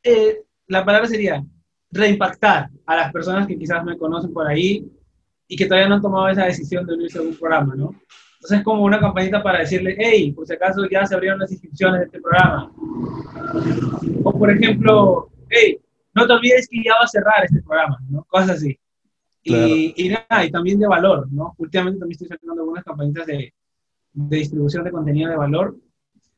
[0.03, 1.44] eh, la palabra sería
[1.90, 4.87] reimpactar a las personas que quizás me conocen por ahí
[5.46, 7.94] y que todavía no han tomado esa decisión de unirse a un programa, ¿no?
[8.35, 11.53] Entonces es como una campanita para decirle, hey, por si acaso ya se abrieron las
[11.53, 12.70] inscripciones de este programa.
[14.24, 15.79] O por ejemplo, hey,
[16.14, 18.24] no te olvides que ya va a cerrar este programa, ¿no?
[18.24, 18.79] Cosas así.
[19.42, 19.68] Claro.
[19.68, 21.55] Y, y, nada, y también de valor, ¿no?
[21.59, 23.53] Últimamente también estoy sacando algunas campañitas de,
[24.14, 25.77] de distribución de contenido de valor.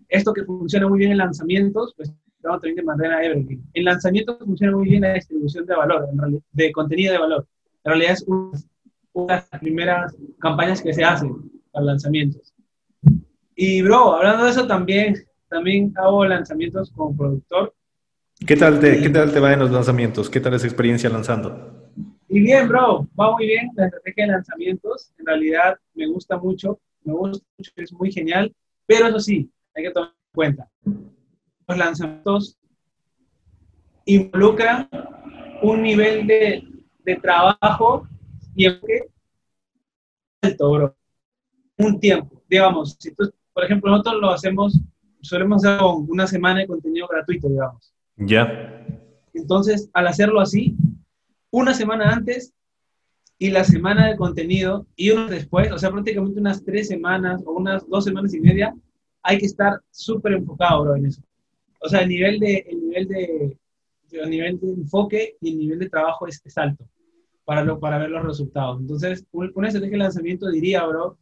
[0.08, 3.62] Esto que funciona muy bien en lanzamientos, pues estamos también de manera evergreen.
[3.74, 7.46] En lanzamientos funciona muy bien la distribución de valor, realidad, de contenido de valor.
[7.84, 8.58] En realidad es una,
[9.12, 12.54] una de las primeras campañas que se hacen para lanzamientos.
[13.54, 15.16] Y bro, hablando de eso también,
[15.48, 17.74] también hago lanzamientos como productor.
[18.46, 20.30] ¿Qué tal, te, ¿Qué tal te va en los lanzamientos?
[20.30, 21.90] ¿Qué tal esa experiencia lanzando?
[22.28, 25.12] Y bien, bro, va muy bien la estrategia de lanzamientos.
[25.18, 28.54] En realidad me gusta mucho, me gusta mucho, es muy genial,
[28.86, 30.70] pero eso sí, hay que tomar en cuenta.
[31.66, 32.56] Los lanzamientos
[34.04, 34.88] involucran
[35.62, 36.62] un nivel de,
[37.00, 38.06] de trabajo
[38.54, 39.08] y enfoque
[40.42, 40.96] alto, bro.
[41.78, 42.40] Un tiempo.
[42.48, 44.78] Digamos, si tú, por ejemplo, nosotros lo hacemos,
[45.20, 47.95] solemos hacer una semana de contenido gratuito, digamos.
[48.16, 48.86] Ya.
[49.34, 50.76] Entonces, al hacerlo así,
[51.50, 52.52] una semana antes
[53.38, 57.52] y la semana de contenido y uno después, o sea, prácticamente unas tres semanas o
[57.52, 58.74] unas dos semanas y media,
[59.22, 61.22] hay que estar súper enfocado, bro, en eso.
[61.80, 63.58] O sea, el nivel de, el nivel de,
[64.12, 66.86] el nivel de enfoque y el nivel de trabajo es, es alto
[67.46, 68.80] para, lo, para ver los resultados.
[68.80, 71.16] Entonces, una estrategia de lanzamiento diría, bro,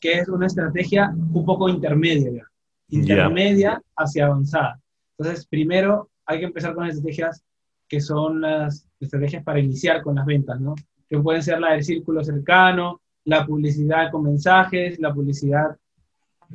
[0.00, 2.44] que es una estrategia un poco intermedia,
[2.88, 4.80] intermedia hacia avanzada.
[5.16, 7.42] Entonces, primero hay que empezar con estrategias
[7.88, 10.76] que son las estrategias para iniciar con las ventas, ¿no?
[11.08, 15.76] Que pueden ser la del círculo cercano, la publicidad con mensajes, la publicidad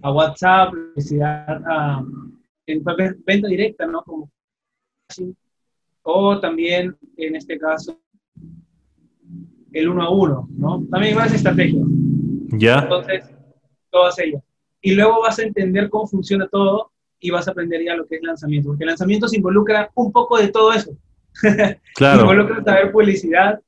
[0.01, 2.03] a WhatsApp, publicidad a
[2.67, 2.83] en
[3.25, 4.01] venta directa, ¿no?
[4.03, 4.31] Como,
[6.03, 7.99] o también, en este caso,
[9.71, 10.85] el uno a uno, ¿no?
[10.89, 11.85] También varias estrategias.
[12.51, 12.79] Ya.
[12.79, 13.29] Entonces,
[13.91, 14.41] todas ellas.
[14.81, 16.91] Y luego vas a entender cómo funciona todo
[17.25, 18.69] y vas a aprender ya lo que es lanzamiento.
[18.69, 20.95] Porque el lanzamiento se involucra un poco de todo eso.
[21.95, 22.21] Claro.
[22.21, 23.59] involucra saber publicidad,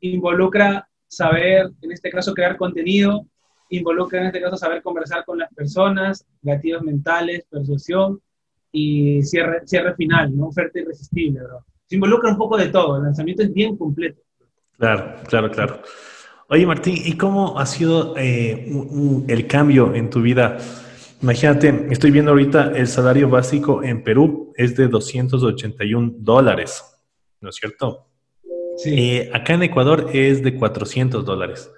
[0.00, 3.26] involucra saber, en este caso, crear contenido,
[3.70, 8.20] involucra en este caso saber conversar con las personas, gatillos mentales, persuasión
[8.70, 10.48] y cierre, cierre final, ¿no?
[10.48, 11.64] Oferta irresistible, bro.
[11.86, 14.20] Se involucra un poco de todo, el lanzamiento es bien completo.
[14.76, 15.80] Claro, claro, claro.
[16.48, 18.68] Oye, Martín, ¿y cómo ha sido eh,
[19.26, 20.58] el cambio en tu vida?
[21.26, 26.84] Imagínate, estoy viendo ahorita el salario básico en Perú es de 281 dólares,
[27.40, 28.06] ¿no es cierto?
[28.76, 28.94] Sí.
[28.96, 31.68] Eh, acá en Ecuador es de 400 dólares.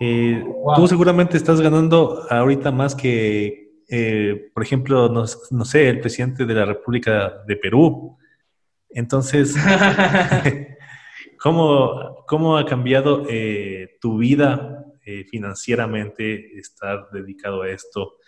[0.00, 0.44] Eh,
[0.76, 6.46] Tú seguramente estás ganando ahorita más que, eh, por ejemplo, no, no, sé, el presidente
[6.46, 8.16] de la República de Perú.
[8.90, 9.56] Entonces,
[11.42, 13.26] ¿cómo, ¿cómo, ha cambiado
[14.00, 14.84] tu vida
[15.32, 18.18] financieramente estar dedicado a esto?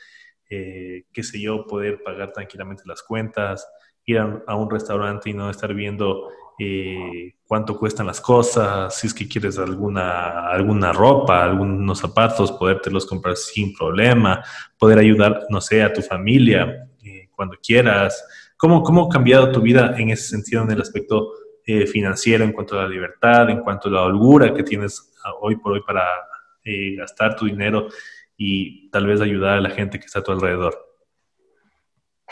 [0.50, 3.66] Eh, qué sé yo, poder pagar tranquilamente las cuentas,
[4.04, 6.28] ir a, un restaurante y no estar viendo
[6.59, 13.07] eh, cuánto cuestan las cosas, si es que quieres alguna, alguna ropa, algunos zapatos, podértelos
[13.07, 14.44] comprar sin problema,
[14.78, 18.24] poder ayudar, no sé, a tu familia eh, cuando quieras.
[18.57, 21.33] ¿Cómo, ¿Cómo ha cambiado tu vida en ese sentido, en el aspecto
[21.66, 25.57] eh, financiero, en cuanto a la libertad, en cuanto a la holgura que tienes hoy
[25.57, 26.04] por hoy para
[26.62, 27.88] eh, gastar tu dinero
[28.36, 30.74] y tal vez ayudar a la gente que está a tu alrededor?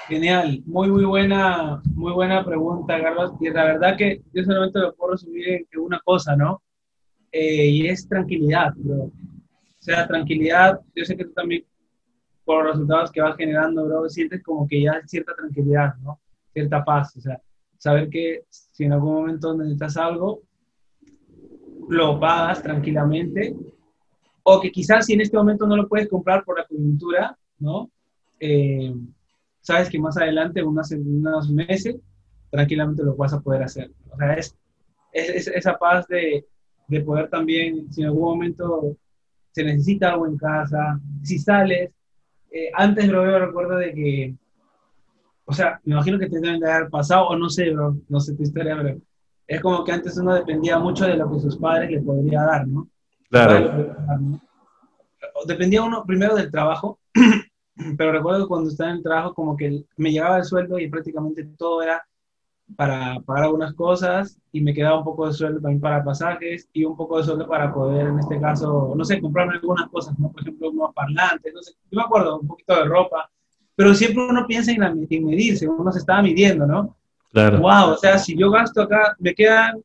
[0.08, 3.32] Genial, muy, muy buena, muy buena pregunta, Carlos.
[3.40, 6.62] Y la verdad que yo solamente lo puedo resumir en una cosa, ¿no?
[7.30, 9.04] Eh, y es tranquilidad, bro.
[9.04, 9.12] O
[9.78, 11.64] sea, tranquilidad, yo sé que tú también,
[12.44, 16.20] por los resultados que vas generando, bro, sientes como que ya cierta tranquilidad, ¿no?
[16.52, 17.40] Cierta paz, o sea,
[17.78, 20.42] saber que si en algún momento necesitas algo,
[21.88, 23.54] lo pagas tranquilamente,
[24.42, 27.90] o que quizás si en este momento no lo puedes comprar por la coyuntura, ¿no?
[28.40, 28.94] Eh,
[29.61, 31.96] sabes que más adelante, unos, unos meses,
[32.50, 33.90] tranquilamente lo vas a poder hacer.
[34.11, 34.57] O sea, es,
[35.12, 36.44] es, esa paz de,
[36.88, 38.96] de, poder también, si en algún momento
[39.52, 41.92] se necesita algo en casa, si sales,
[42.50, 44.35] eh, antes, lo veo, recuerdo de que,
[45.44, 48.20] o sea, me imagino que te deben de haber pasado, o no sé, bro, no
[48.20, 49.00] sé tu historia, pero
[49.46, 52.66] es como que antes uno dependía mucho de lo que sus padres le podría dar,
[52.66, 52.88] ¿no?
[53.33, 53.97] Claro.
[55.47, 56.99] Dependía uno primero del trabajo,
[57.97, 60.90] pero recuerdo que cuando estaba en el trabajo como que me llegaba el sueldo y
[60.90, 62.07] prácticamente todo era
[62.77, 66.85] para pagar algunas cosas y me quedaba un poco de sueldo también para pasajes y
[66.85, 70.31] un poco de sueldo para poder, en este caso, no sé, comprarme algunas cosas, ¿no?
[70.31, 73.31] Por ejemplo, unos parlantes, no sé, yo me acuerdo, un poquito de ropa,
[73.75, 76.95] pero siempre uno piensa en, la, en medirse, uno se estaba midiendo, ¿no?
[77.33, 77.61] Claro.
[77.61, 79.83] Wow, o sea, si yo gasto acá, me quedan,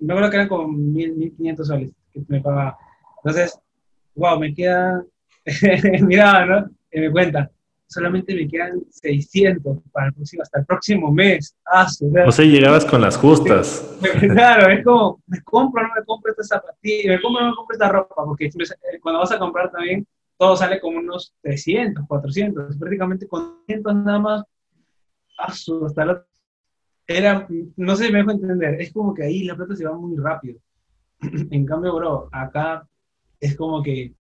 [0.00, 2.78] me acuerdo que eran como 1.500 soles que me pagaba.
[3.22, 3.58] Entonces,
[4.14, 5.06] wow, me quedan
[6.02, 6.70] mira, ¿no?
[6.90, 7.50] Y me cuenta,
[7.86, 11.56] solamente me quedan 600 para el próximo, hasta el próximo mes.
[11.66, 11.86] Ah,
[12.26, 13.96] o sea, llegabas con las justas.
[14.20, 17.74] claro, es como, me compro no me compro esta zapatilla, me compro no me compro
[17.74, 22.76] esta ropa, porque eh, cuando vas a comprar también, todo sale como unos 300, 400,
[22.76, 24.44] prácticamente con 100 nada más.
[25.38, 26.26] Ah, hasta otro.
[27.08, 30.16] Era, no sé, me dejo entender, es como que ahí la plata se va muy
[30.16, 30.58] rápido.
[31.50, 32.86] en cambio, bro, acá
[33.40, 34.14] es como que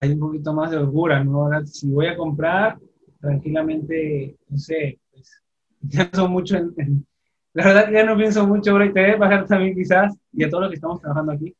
[0.00, 1.42] hay un poquito más de holgura, ¿no?
[1.42, 2.78] Ahora, si voy a comprar,
[3.20, 5.42] tranquilamente, no sé, pues,
[5.90, 7.06] pienso mucho en,
[7.54, 10.42] la verdad que ya no pienso mucho ahora y te debe pasar también quizás, y
[10.42, 11.54] a todos los que estamos trabajando aquí,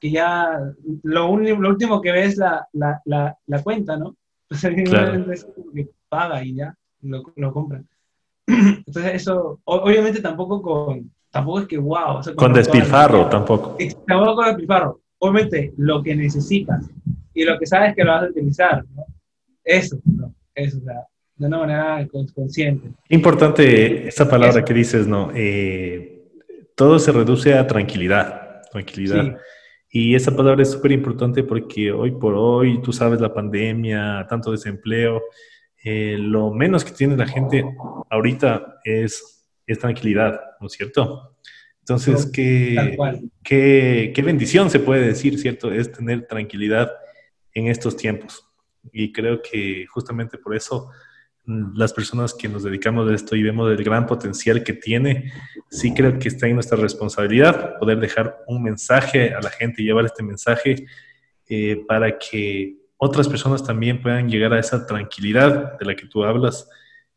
[0.00, 0.60] que ya
[1.02, 4.16] lo, lo último que ves es la, la, la, la, cuenta, ¿no?
[4.48, 5.32] Pues claro.
[5.32, 7.82] es como que paga y ya lo, lo compra.
[8.46, 12.18] Entonces eso, obviamente tampoco con, tampoco es que wow.
[12.18, 13.76] O sea, con despilfarro tampoco.
[14.06, 15.00] Tampoco con despilfarro.
[15.18, 16.88] Obviamente lo que necesitas
[17.34, 19.04] y lo que sabes que lo vas a utilizar, ¿no?
[19.64, 20.34] Eso, ¿no?
[20.54, 22.88] Eso, o sea, de una manera consciente.
[23.08, 24.64] Importante esa palabra Eso.
[24.64, 25.30] que dices, ¿no?
[25.34, 26.24] Eh,
[26.74, 29.36] todo se reduce a tranquilidad, tranquilidad.
[29.90, 34.50] Y esa palabra es súper importante porque hoy por hoy, tú sabes, la pandemia, tanto
[34.50, 35.22] desempleo,
[35.84, 37.64] eh, lo menos que tiene la gente
[38.10, 39.35] ahorita es,
[39.66, 41.36] es tranquilidad, ¿no es cierto?
[41.80, 42.96] Entonces, qué,
[43.44, 45.70] qué, qué, bendición se puede decir, ¿cierto?
[45.70, 46.90] Es tener tranquilidad
[47.54, 48.44] en estos tiempos.
[48.92, 50.90] Y creo que justamente por eso
[51.44, 55.32] mm, las personas que nos dedicamos a esto y vemos el gran potencial que tiene,
[55.70, 59.86] sí creo que está en nuestra responsabilidad poder dejar un mensaje a la gente y
[59.86, 60.86] llevar este mensaje
[61.48, 66.24] eh, para que otras personas también puedan llegar a esa tranquilidad de la que tú
[66.24, 66.68] hablas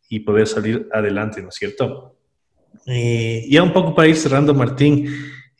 [0.10, 2.19] y poder salir adelante, ¿no es cierto?
[2.92, 5.08] Eh, ya un poco para ir cerrando, Martín,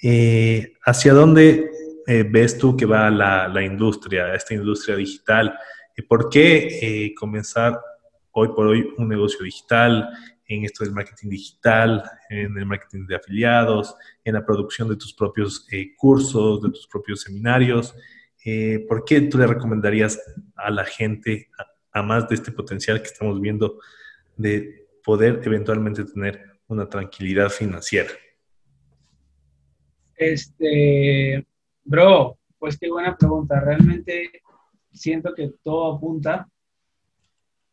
[0.02, 1.70] eh, ¿hacia dónde
[2.08, 5.56] eh, ves tú que va la, la, industria, esta industria digital?
[6.08, 7.78] ¿Por qué comenzar
[8.32, 10.10] hoy por hoy un negocio digital,
[10.48, 15.14] en esto del marketing digital, en el marketing de afiliados, en la producción de tus
[15.14, 15.68] propios
[15.98, 17.94] cursos, de tus propios seminarios?
[18.88, 20.18] ¿Por qué tú le recomendarías
[20.56, 21.50] a la gente,
[21.92, 23.80] a más de este potencial que estamos viendo,
[24.38, 28.10] de poder eventualmente tener una tranquilidad financiera?
[30.16, 31.46] Este,
[31.84, 33.60] bro, pues qué buena pregunta.
[33.60, 34.30] Realmente
[34.92, 36.48] siento que todo apunta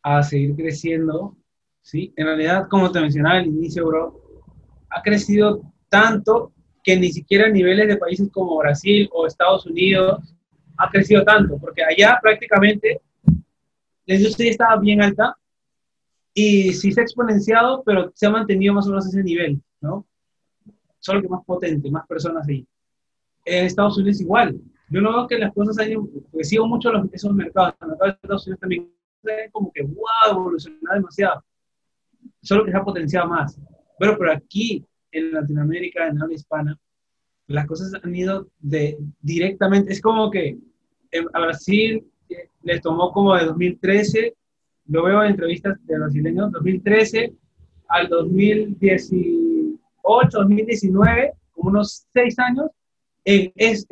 [0.01, 1.37] a seguir creciendo,
[1.81, 2.13] ¿sí?
[2.15, 4.43] En realidad, como te mencionaba al inicio, bro,
[4.89, 10.33] ha crecido tanto que ni siquiera a niveles de países como Brasil o Estados Unidos
[10.77, 13.01] ha crecido tanto, porque allá prácticamente
[14.05, 15.35] la industria estaba bien alta,
[16.39, 20.05] y sí se ha exponenciado, pero se ha mantenido más o menos ese nivel, ¿no?
[20.99, 22.63] Solo que más potente, más personas ahí.
[23.43, 24.55] En Estados Unidos igual.
[24.91, 28.13] Yo no veo que las cosas hayan, porque sigo mucho los, esos mercados, los mercados
[28.13, 28.93] de Estados Unidos también,
[29.51, 31.43] como que, wow, evolucionado demasiado.
[32.43, 33.59] Solo que se ha potenciado más.
[33.97, 36.79] Pero, pero aquí, en Latinoamérica, en habla hispana,
[37.47, 40.55] las cosas han ido de, directamente, es como que
[41.33, 44.35] a Brasil eh, les tomó como de 2013
[44.87, 47.33] lo veo en entrevistas de brasileños, 2013
[47.89, 49.79] al 2018,
[50.31, 52.71] 2019, como unos seis años,
[53.25, 53.87] en, es,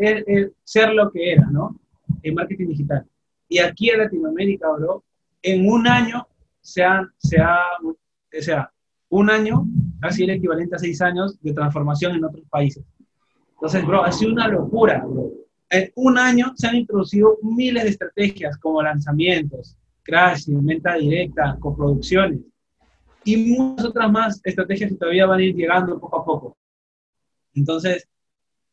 [0.63, 1.79] ser lo que era, ¿no?
[2.23, 3.05] En marketing digital.
[3.49, 5.03] Y aquí en Latinoamérica, bro,
[5.41, 6.27] en un año
[6.61, 7.95] se ha, se ha, o
[8.41, 8.71] sea,
[9.09, 9.65] un año,
[10.01, 12.83] casi el equivalente a seis años de transformación en otros países.
[13.53, 15.31] Entonces, bro, ha sido una locura, bro.
[15.69, 22.39] En un año se han introducido miles de estrategias como lanzamientos, crash, venta directa, coproducciones
[23.25, 26.57] y muchas otras más estrategias que todavía van a ir llegando poco a poco.
[27.55, 28.07] Entonces,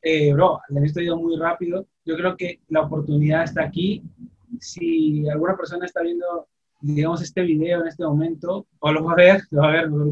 [0.03, 1.87] eh, bro, le he ido muy rápido.
[2.05, 4.03] Yo creo que la oportunidad está aquí.
[4.61, 6.49] Si alguna persona está viendo,
[6.81, 9.91] digamos, este video en este momento, o lo va a ver, lo va a ver,
[9.91, 10.07] ¿no?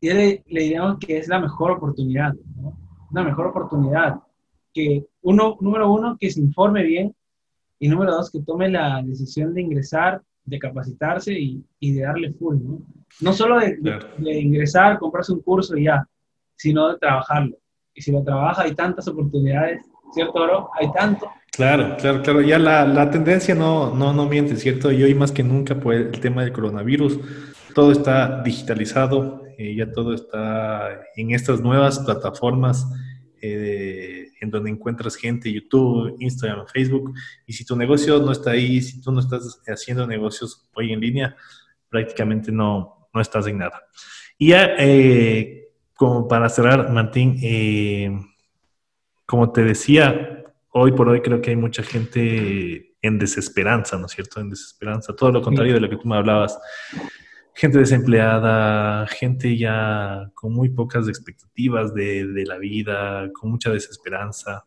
[0.00, 2.76] y le, le diríamos que es la mejor oportunidad, ¿no?
[3.10, 4.20] Una mejor oportunidad.
[4.72, 7.14] Que uno, número uno, que se informe bien
[7.82, 12.32] y número dos, que tome la decisión de ingresar, de capacitarse y, y de darle
[12.32, 12.80] full, ¿no?
[13.20, 13.76] No solo de,
[14.18, 16.06] de, ingresar, comprarse un curso y ya,
[16.54, 17.56] sino de trabajarlo.
[17.92, 20.70] Y si lo trabaja, hay tantas oportunidades, ¿cierto, Oro?
[20.78, 21.28] Hay tanto.
[21.50, 22.40] Claro, claro, claro.
[22.40, 24.92] Ya la, la tendencia no, no, no miente, ¿cierto?
[24.92, 27.18] Y hoy más que nunca, por el tema del coronavirus,
[27.74, 32.86] todo está digitalizado, eh, ya todo está en estas nuevas plataformas
[33.44, 33.91] eh,
[34.42, 37.14] en donde encuentras gente, YouTube, Instagram, Facebook,
[37.46, 41.00] y si tu negocio no está ahí, si tú no estás haciendo negocios hoy en
[41.00, 41.36] línea,
[41.88, 43.86] prácticamente no, no estás en nada.
[44.36, 48.10] Y ya, eh, como para cerrar, Martín, eh,
[49.24, 54.12] como te decía, hoy por hoy creo que hay mucha gente en desesperanza, ¿no es
[54.12, 54.40] cierto?
[54.40, 56.58] En desesperanza, todo lo contrario de lo que tú me hablabas
[57.54, 64.64] gente desempleada, gente ya con muy pocas expectativas de, la vida, con mucha desesperanza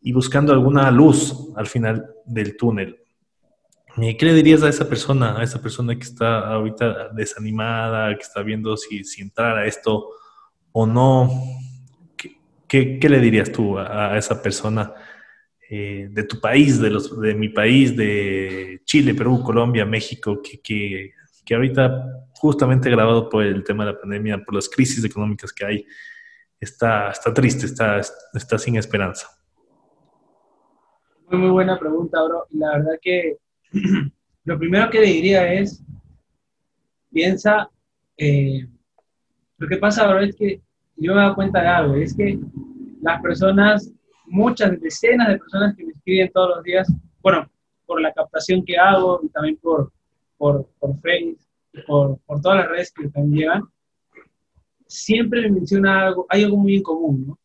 [0.00, 3.00] y buscando alguna luz al final del túnel.
[3.96, 8.42] ¿Qué le dirías a esa persona, a esa persona que está ahorita desanimada, que está
[8.42, 10.10] viendo si, si entrar a esto
[10.72, 11.30] o no?
[12.68, 14.92] ¿Qué, qué, le dirías tú a, esa persona
[15.70, 21.14] eh, de tu país, de, los, de mi país, de Chile, Perú, Colombia, México, que
[21.46, 25.64] que ahorita, justamente grabado por el tema de la pandemia, por las crisis económicas que
[25.64, 25.86] hay,
[26.60, 28.00] está, está triste, está,
[28.34, 29.28] está sin esperanza?
[31.30, 32.46] Muy, buena pregunta, bro.
[32.50, 33.38] La verdad que
[34.44, 35.82] lo primero que le diría es,
[37.12, 37.70] piensa,
[38.16, 38.66] eh,
[39.58, 40.60] lo que pasa, bro, es que
[40.96, 42.38] yo me he dado cuenta de algo, es que
[43.02, 43.92] las personas,
[44.26, 46.92] muchas decenas de personas que me escriben todos los días,
[47.22, 47.48] bueno,
[47.86, 49.92] por la captación que hago y también por,
[50.36, 51.40] por, por Facebook,
[51.86, 53.62] por, por todas las redes que también llegan,
[54.86, 57.38] siempre me menciona algo, hay algo muy en común, ¿no?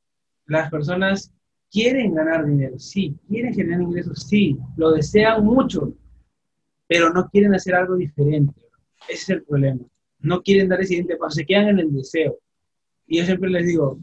[0.45, 1.31] Las personas
[1.71, 5.93] quieren ganar dinero, sí, quieren generar ingresos, sí, lo desean mucho,
[6.87, 8.61] pero no quieren hacer algo diferente.
[9.07, 9.79] Ese es el problema.
[10.19, 12.37] No quieren dar el siguiente paso, se quedan en el deseo.
[13.07, 13.97] Y yo siempre les digo,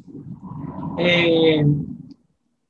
[0.98, 1.64] eh,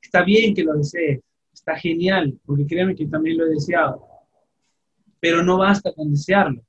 [0.01, 1.21] está bien que lo desees,
[1.53, 4.05] está genial, porque créanme que también lo he deseado,
[5.19, 6.61] pero no basta con desearlo.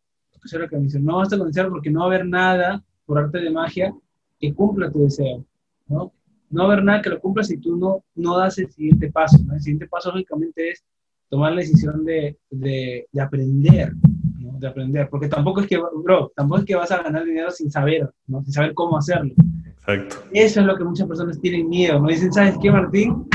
[0.44, 2.26] Eso es lo que me dicen, no basta con desearlo porque no va a haber
[2.26, 3.94] nada por arte de magia
[4.38, 5.44] que cumpla tu deseo,
[5.86, 6.12] ¿no?
[6.48, 9.12] No va a haber nada que lo cumpla si tú no, no das el siguiente
[9.12, 9.54] paso, ¿no?
[9.54, 10.84] El siguiente paso, lógicamente, es
[11.28, 13.92] tomar la decisión de, de, de aprender,
[14.38, 14.58] ¿no?
[14.58, 17.70] De aprender, porque tampoco es que, bro, tampoco es que vas a ganar dinero sin
[17.70, 18.42] saber, ¿no?
[18.42, 19.34] Sin saber cómo hacerlo.
[19.78, 20.16] Exacto.
[20.32, 22.08] Eso es lo que muchas personas tienen miedo, ¿no?
[22.08, 23.26] Dicen, ¿sabes qué, Martín?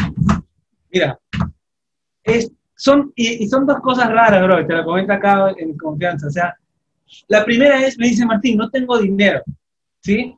[0.91, 1.19] Mira,
[2.23, 6.27] es, son, y, y son dos cosas raras, bro, te lo comento acá en confianza,
[6.27, 6.55] o sea,
[7.27, 9.41] la primera es, me dice Martín, no tengo dinero,
[10.01, 10.35] ¿sí?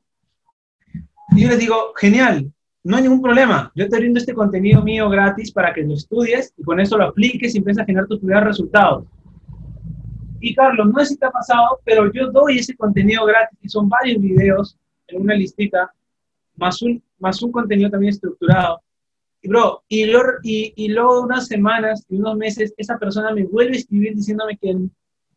[1.36, 2.52] Y yo les digo, genial,
[2.84, 3.72] no hay ningún problema.
[3.76, 7.06] Yo te brindo este contenido mío gratis para que lo estudies y con eso lo
[7.06, 9.06] apliques y empieces a generar tus primeros resultados.
[10.40, 13.70] Y Carlos, no sé si te ha pasado, pero yo doy ese contenido gratis, que
[13.70, 14.78] son varios videos
[15.08, 15.92] en una listita,
[16.56, 18.82] más un, más un contenido también estructurado.
[19.42, 23.44] Y, bro, y, lo, y, y luego unas semanas y unos meses, esa persona me
[23.44, 24.76] vuelve a escribir diciéndome que,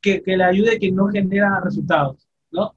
[0.00, 2.74] que, que le ayude, que no genera resultados, ¿no?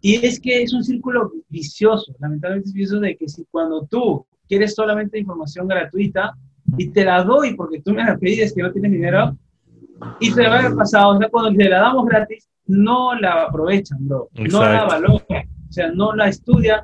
[0.00, 4.26] Y es que es un círculo vicioso, lamentablemente es vicioso de que si cuando tú
[4.48, 6.34] quieres solamente información gratuita
[6.78, 9.36] y te la doy porque tú me la pides que no tienes dinero
[10.18, 13.44] y te va a haber pasado, o sea, cuando te la damos gratis, no la
[13.44, 16.80] aprovechan, bro, no la valoran, o sea, no la estudian,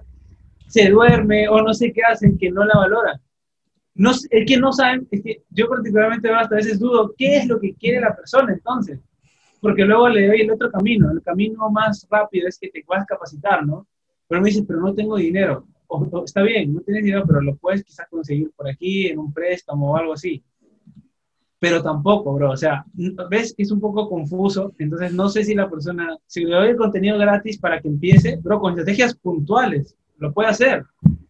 [0.67, 3.21] se duerme o no sé qué hacen que no la valoran.
[3.97, 7.47] No, es que no saben, es que yo particularmente hasta a veces dudo qué es
[7.47, 9.01] lo que quiere la persona entonces
[9.61, 11.11] porque luego le doy el otro camino.
[11.11, 13.87] El camino más rápido es que te puedas capacitar, ¿no?
[14.29, 15.67] Pero me dices, pero no tengo dinero.
[15.89, 19.33] O, está bien, no tienes dinero, pero lo puedes quizás conseguir por aquí, en un
[19.33, 20.43] préstamo o algo así.
[21.59, 22.53] Pero tampoco, bro.
[22.53, 22.85] O sea,
[23.31, 24.73] ves que es un poco confuso.
[24.79, 28.37] Entonces, no sé si la persona, si le doy el contenido gratis para que empiece,
[28.37, 30.85] bro, con estrategias puntuales, lo puede hacer.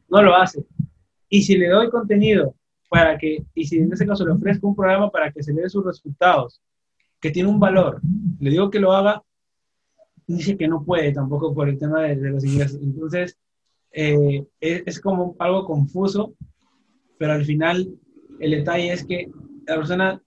[0.09, 0.65] No lo hace.
[1.29, 2.55] Y si le doy contenido
[2.89, 5.63] para que, y si en ese caso le ofrezco un programa para que se le
[5.63, 6.61] dé sus resultados,
[7.21, 8.01] que tiene un valor,
[8.39, 9.23] le digo que lo haga,
[10.27, 12.81] dice que no puede tampoco por el tema de, de los ingresos.
[12.83, 13.39] Entonces,
[13.93, 16.35] eh, es, es, como algo confuso,
[17.19, 17.89] pero al final
[18.41, 19.31] el detalle es que
[19.67, 20.23] la persona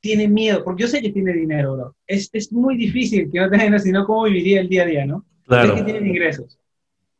[0.00, 1.96] tiene miedo, porque yo sé que tiene dinero, bro.
[2.06, 5.06] Es, es muy difícil que no tenga dinero, sino cómo viviría el día a día,
[5.06, 5.24] ¿no?
[5.44, 5.70] Claro.
[5.70, 6.58] Sé que tienen ingresos.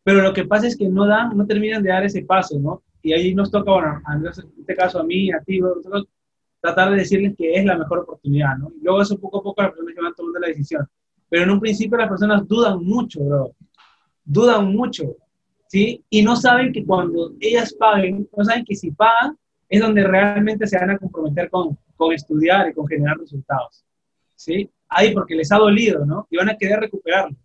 [0.03, 2.83] Pero lo que pasa es que no dan, no terminan de dar ese paso, ¿no?
[3.07, 6.09] Y ahí nos toca, bueno, en este caso a mí, a ti, nosotros
[6.61, 8.73] tratar de decirles que es la mejor oportunidad, ¿no?
[8.77, 10.85] Y luego eso poco a poco las personas van tomando la decisión.
[11.29, 13.55] Pero en un principio las personas dudan mucho, bro.
[14.25, 15.15] Dudan mucho,
[15.69, 16.05] ¿sí?
[16.11, 19.39] Y no saben que cuando ellas paguen, no saben que si pagan
[19.69, 23.85] es donde realmente se van a comprometer con, con estudiar y con generar resultados,
[24.35, 24.69] ¿sí?
[24.89, 26.27] Ahí porque les ha dolido, ¿no?
[26.29, 27.37] Y van a querer recuperarlo.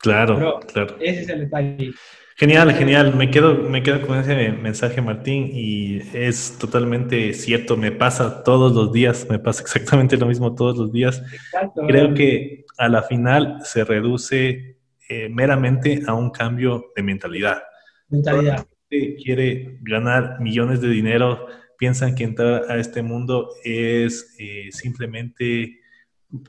[0.00, 0.96] Claro, Pero claro.
[1.00, 1.92] Ese es el detalle.
[2.36, 3.14] Genial, genial.
[3.14, 7.76] Me quedo, me quedo con ese mensaje, Martín, y es totalmente cierto.
[7.76, 11.22] Me pasa todos los días, me pasa exactamente lo mismo todos los días.
[11.32, 11.82] Exacto.
[11.86, 14.78] Creo que a la final se reduce
[15.10, 17.62] eh, meramente a un cambio de mentalidad.
[18.08, 18.66] Mentalidad.
[18.88, 21.46] Quiere ganar millones de dinero,
[21.76, 25.78] piensan que entrar a este mundo es eh, simplemente,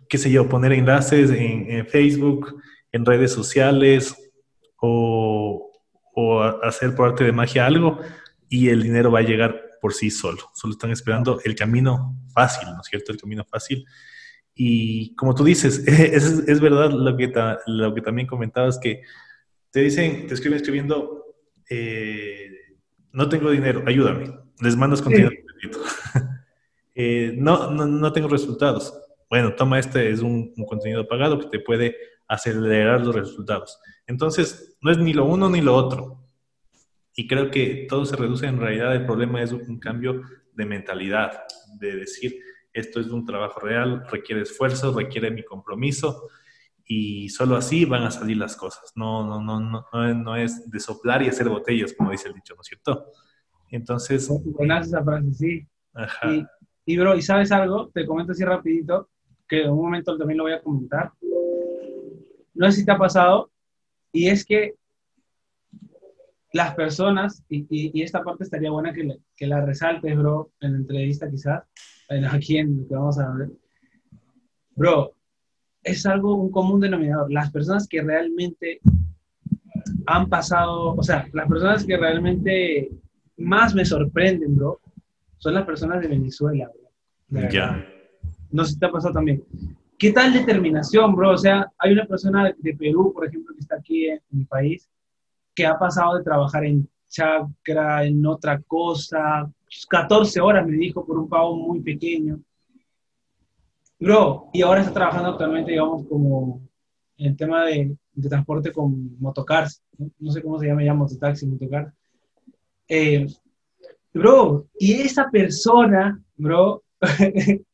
[0.07, 2.61] qué sé yo, poner enlaces en, en Facebook,
[2.91, 4.15] en redes sociales
[4.77, 5.71] o
[6.13, 7.99] o hacer por arte de magia algo
[8.49, 10.49] y el dinero va a llegar por sí solo.
[10.53, 13.11] Solo están esperando el camino fácil, ¿no es cierto?
[13.11, 13.85] El camino fácil.
[14.53, 19.01] Y como tú dices, es, es verdad lo que, ta, lo que también comentabas, que
[19.71, 21.35] te dicen, te escriben escribiendo,
[21.69, 22.49] eh,
[23.13, 24.33] no tengo dinero, ayúdame.
[24.59, 25.31] Les mandas contenido.
[25.31, 25.69] Sí.
[26.95, 28.93] eh, no, no, no, tengo resultados.
[29.29, 31.95] Bueno, toma este, es un, un contenido pagado que te puede
[32.31, 33.77] acelerar los resultados.
[34.07, 36.23] Entonces, no es ni lo uno ni lo otro.
[37.13, 40.21] Y creo que todo se reduce en realidad, el problema es un cambio
[40.53, 41.43] de mentalidad,
[41.77, 42.39] de decir,
[42.71, 46.29] esto es un trabajo real, requiere esfuerzo, requiere mi compromiso
[46.85, 48.93] y solo así van a salir las cosas.
[48.95, 52.35] No, no, no, no, no, no es de soplar y hacer botellas, como dice el
[52.35, 53.07] dicho, ¿no es cierto?
[53.71, 54.29] Entonces...
[54.45, 55.67] Buena esa frase, sí.
[55.93, 56.33] Ajá.
[56.33, 56.45] Y,
[56.85, 57.89] y, bro, ¿y sabes algo?
[57.93, 59.09] Te comento así rapidito,
[59.49, 61.11] que en un momento también lo voy a comentar
[62.53, 63.51] no sé si te ha pasado,
[64.11, 64.75] y es que
[66.53, 70.51] las personas, y, y, y esta parte estaría buena que, le, que, la resaltes, bro,
[70.59, 71.63] en la entrevista quizás,
[72.29, 73.49] aquí en lo que vamos a ver.
[74.75, 75.15] Bro,
[75.83, 77.31] es algo, un común denominador.
[77.31, 78.81] Las personas que realmente
[80.05, 82.89] han pasado, o sea, las personas que realmente
[83.37, 84.79] más me sorprenden, bro,
[85.37, 86.69] son las personas de Venezuela,
[87.29, 87.49] bro.
[87.49, 87.85] Ya.
[88.51, 89.43] No sé si te ha pasado también.
[90.01, 91.33] ¿Qué tal determinación, bro?
[91.33, 94.89] O sea, hay una persona de Perú, por ejemplo, que está aquí en, mi país,
[95.53, 99.47] que ha pasado de trabajar en chakra, en otra cosa,
[99.87, 102.39] 14 horas me dijo por un pago muy pequeño.
[103.99, 106.67] Bro, y ahora está trabajando actualmente, digamos, como
[107.17, 107.95] en el tema de,
[108.27, 109.83] transporte con motocars,
[110.17, 110.31] ¿no?
[110.31, 111.93] sé cómo se llama ya, mototaxi, motocar.
[112.87, 113.27] Eh,
[114.11, 116.81] bro, y esa persona, bro,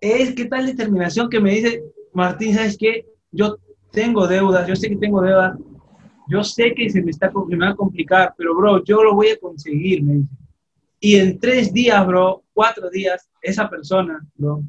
[0.00, 1.82] es qué tal determinación que me dice,
[2.12, 3.06] Martín, ¿sabes qué?
[3.30, 3.58] Yo
[3.90, 5.58] tengo deudas, yo sé que tengo deudas,
[6.28, 9.28] yo sé que se me, está, me va a complicar, pero bro, yo lo voy
[9.28, 10.34] a conseguir, me dice.
[11.00, 14.62] Y en tres días, bro, cuatro días, esa persona, bro,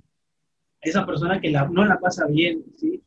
[0.82, 3.02] esa persona que no la pasa bien, ¿sí?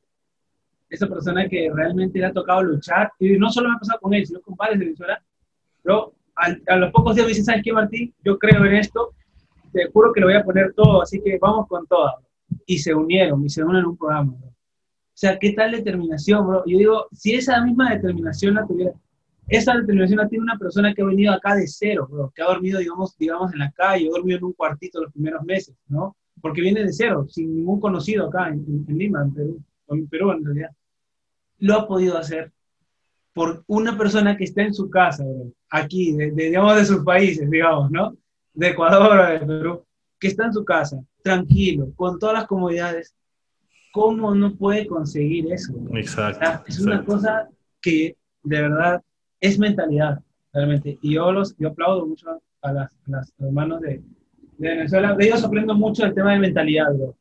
[0.91, 4.13] Esa persona que realmente le ha tocado luchar, y no solo me ha pasado con
[4.13, 5.17] él, sino con varios de
[5.83, 8.13] bro, a, a los pocos días me dice, ¿sabes qué, Martín?
[8.25, 9.15] Yo creo en esto,
[9.73, 12.15] te juro que lo voy a poner todo, así que vamos con todas.
[12.67, 14.49] Y se unieron, y se unen en un programa, bro.
[14.49, 16.63] O sea, ¿qué tal determinación, bro?
[16.67, 18.93] Yo digo, si esa misma determinación la tuviera,
[19.49, 22.47] esa determinación la tiene una persona que ha venido acá de cero, bro, que ha
[22.47, 26.17] dormido, digamos, digamos en la calle, ha dormido en un cuartito los primeros meses, ¿no?
[26.41, 30.33] Porque viene de cero, sin ningún conocido acá en, Lima, en Perú, o en Perú
[30.33, 30.71] en realidad.
[31.59, 32.53] Lo ha podido hacer
[33.35, 37.51] por una persona que está en su casa, bro, aquí, de, digamos, de sus países,
[37.51, 38.17] digamos, ¿no?
[38.55, 39.85] De Ecuador o de Perú,
[40.19, 43.15] que está en su casa, tranquilo, con todas las comodidades,
[43.93, 45.73] ¿cómo no puede conseguir eso?
[45.95, 46.65] Exacto.
[46.67, 47.49] es una cosa
[47.81, 49.03] que de verdad
[49.41, 50.21] es mentalidad,
[50.53, 50.99] realmente.
[51.03, 52.29] Y yo, los, yo aplaudo mucho
[52.63, 52.91] a las,
[53.39, 54.03] hermanos de,
[54.59, 55.15] de, Venezuela.
[55.15, 57.17] De ellos aprendo mucho el tema de mentalidad, bro.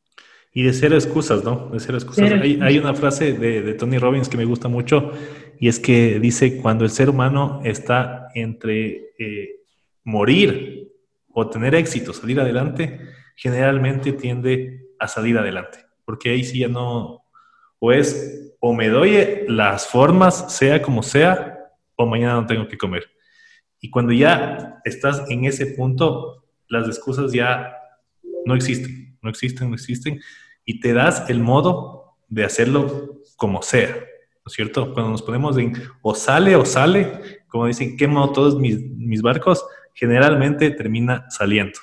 [0.54, 1.70] Y de cero excusas, ¿no?
[1.70, 2.30] De cero excusas.
[2.30, 5.12] hay, hay, una frase de, de, Tony Robbins que me gusta mucho
[5.58, 9.60] y es que dice, cuando el ser humano está entre eh,
[10.04, 10.91] morir
[11.32, 13.00] o tener éxito, salir adelante,
[13.36, 17.24] generalmente tiende a salir adelante, porque ahí sí ya no,
[17.78, 21.58] o es, o me doy las formas, sea como sea,
[21.96, 23.10] o mañana no tengo que comer.
[23.80, 27.76] Y cuando ya estás en ese punto, las excusas ya
[28.44, 30.20] no existen, no existen, no existen,
[30.64, 34.94] y te das el modo de hacerlo como sea, ¿no es cierto?
[34.94, 35.72] Cuando nos ponemos en
[36.02, 39.64] o sale o sale, como dicen, quemo todos mis, mis barcos,
[39.94, 41.78] generalmente termina saliendo.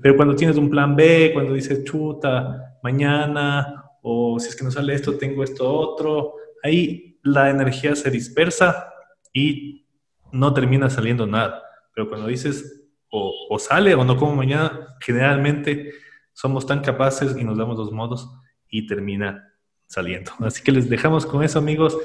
[0.00, 4.70] Pero cuando tienes un plan B, cuando dices, chuta, mañana, o si es que no
[4.70, 8.88] sale esto, tengo esto otro, ahí la energía se dispersa
[9.32, 9.86] y
[10.32, 11.62] no termina saliendo nada.
[11.94, 15.92] Pero cuando dices, o, o sale o no como mañana, generalmente
[16.32, 18.30] somos tan capaces y nos damos los modos
[18.68, 19.55] y termina
[19.86, 20.32] saliendo.
[20.40, 21.96] Así que les dejamos con eso, amigos.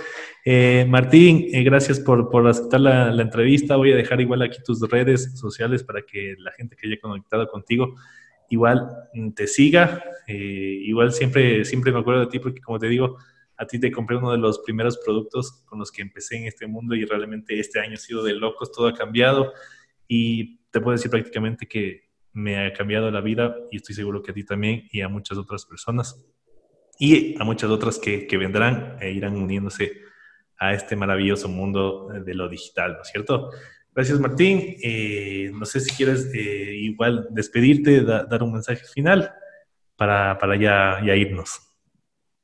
[0.45, 3.75] Eh, Martín, eh, gracias por, por aceptar la, entrevista.
[3.75, 7.47] Voy a dejar igual aquí tus redes sociales para que la gente que haya conectado
[7.47, 7.95] contigo
[8.49, 10.03] igual mm, te siga.
[10.27, 13.17] Eh, igual siempre, siempre me acuerdo de ti porque, como te digo,
[13.57, 16.67] a ti te compré uno de los primeros productos con los que empecé en este
[16.67, 19.53] mundo y realmente este año ha sido de locos, todo ha cambiado
[20.07, 24.31] y te puedo decir prácticamente que me ha cambiado la vida y estoy seguro que
[24.31, 26.25] a ti también y a muchas otras personas
[27.01, 30.03] y a muchas otras que, que vendrán e irán uniéndose
[30.59, 33.49] a este maravilloso mundo de lo digital, ¿no es cierto?
[33.91, 34.75] Gracias, Martín.
[34.83, 39.33] Eh, no sé si quieres eh, igual despedirte, dar un mensaje final
[39.95, 41.73] para, para ya, ya, irnos.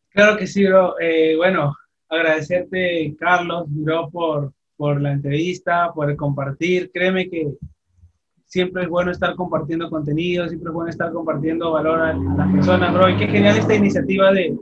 [0.09, 0.99] Claro que sí, bro.
[0.99, 1.75] Eh, bueno,
[2.09, 6.89] agradecerte, Carlos, bro, por, por la entrevista, por compartir.
[6.91, 7.45] Créeme que
[8.47, 12.93] siempre es bueno estar compartiendo contenido, siempre es bueno estar compartiendo valor a, las personas,
[12.93, 13.09] bro.
[13.09, 14.57] Y qué genial esta iniciativa de,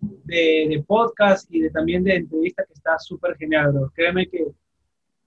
[0.00, 3.92] de, podcast y de, también de entrevista que está súper genial, bro.
[3.94, 4.42] Créeme que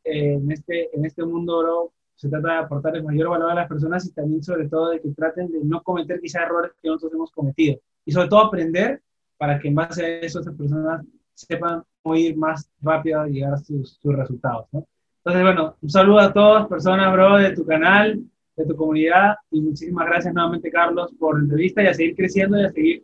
[0.06, 3.56] eh, en, este, en este mundo, bro, se trata de aportar el mayor valor a
[3.56, 6.88] las personas y también sobre todo de que traten de no cometer quizá errores que
[6.88, 7.80] nosotros hemos cometido.
[8.06, 9.02] Y sobre todo aprender
[9.38, 13.56] para que en base a eso esas personas sepan cómo ir más rápido a llegar
[13.56, 14.86] a sus, sus resultados, ¿no?
[15.26, 18.20] Entonces, bueno, un saludo a todas personas, bro, de tu canal,
[18.58, 22.60] de tu comunidad, y muchísimas gracias nuevamente, Carlos, por la entrevista y a seguir creciendo
[22.60, 23.04] y a seguir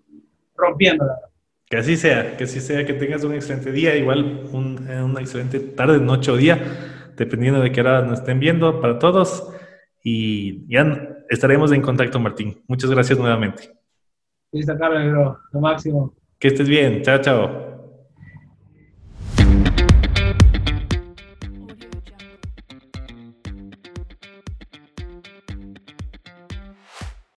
[0.55, 1.15] rompiéndola.
[1.69, 5.21] Que así sea, que así sea, que tengas un excelente día, igual un, eh, una
[5.21, 6.59] excelente tarde, noche o día,
[7.15, 9.53] dependiendo de qué hora nos estén viendo para todos.
[10.03, 12.63] Y ya estaremos en contacto, Martín.
[12.67, 13.71] Muchas gracias nuevamente.
[14.51, 15.39] Listo, Carlos, bro.
[15.53, 16.13] Lo máximo.
[16.39, 17.01] Que estés bien.
[17.03, 17.68] Chao, chao.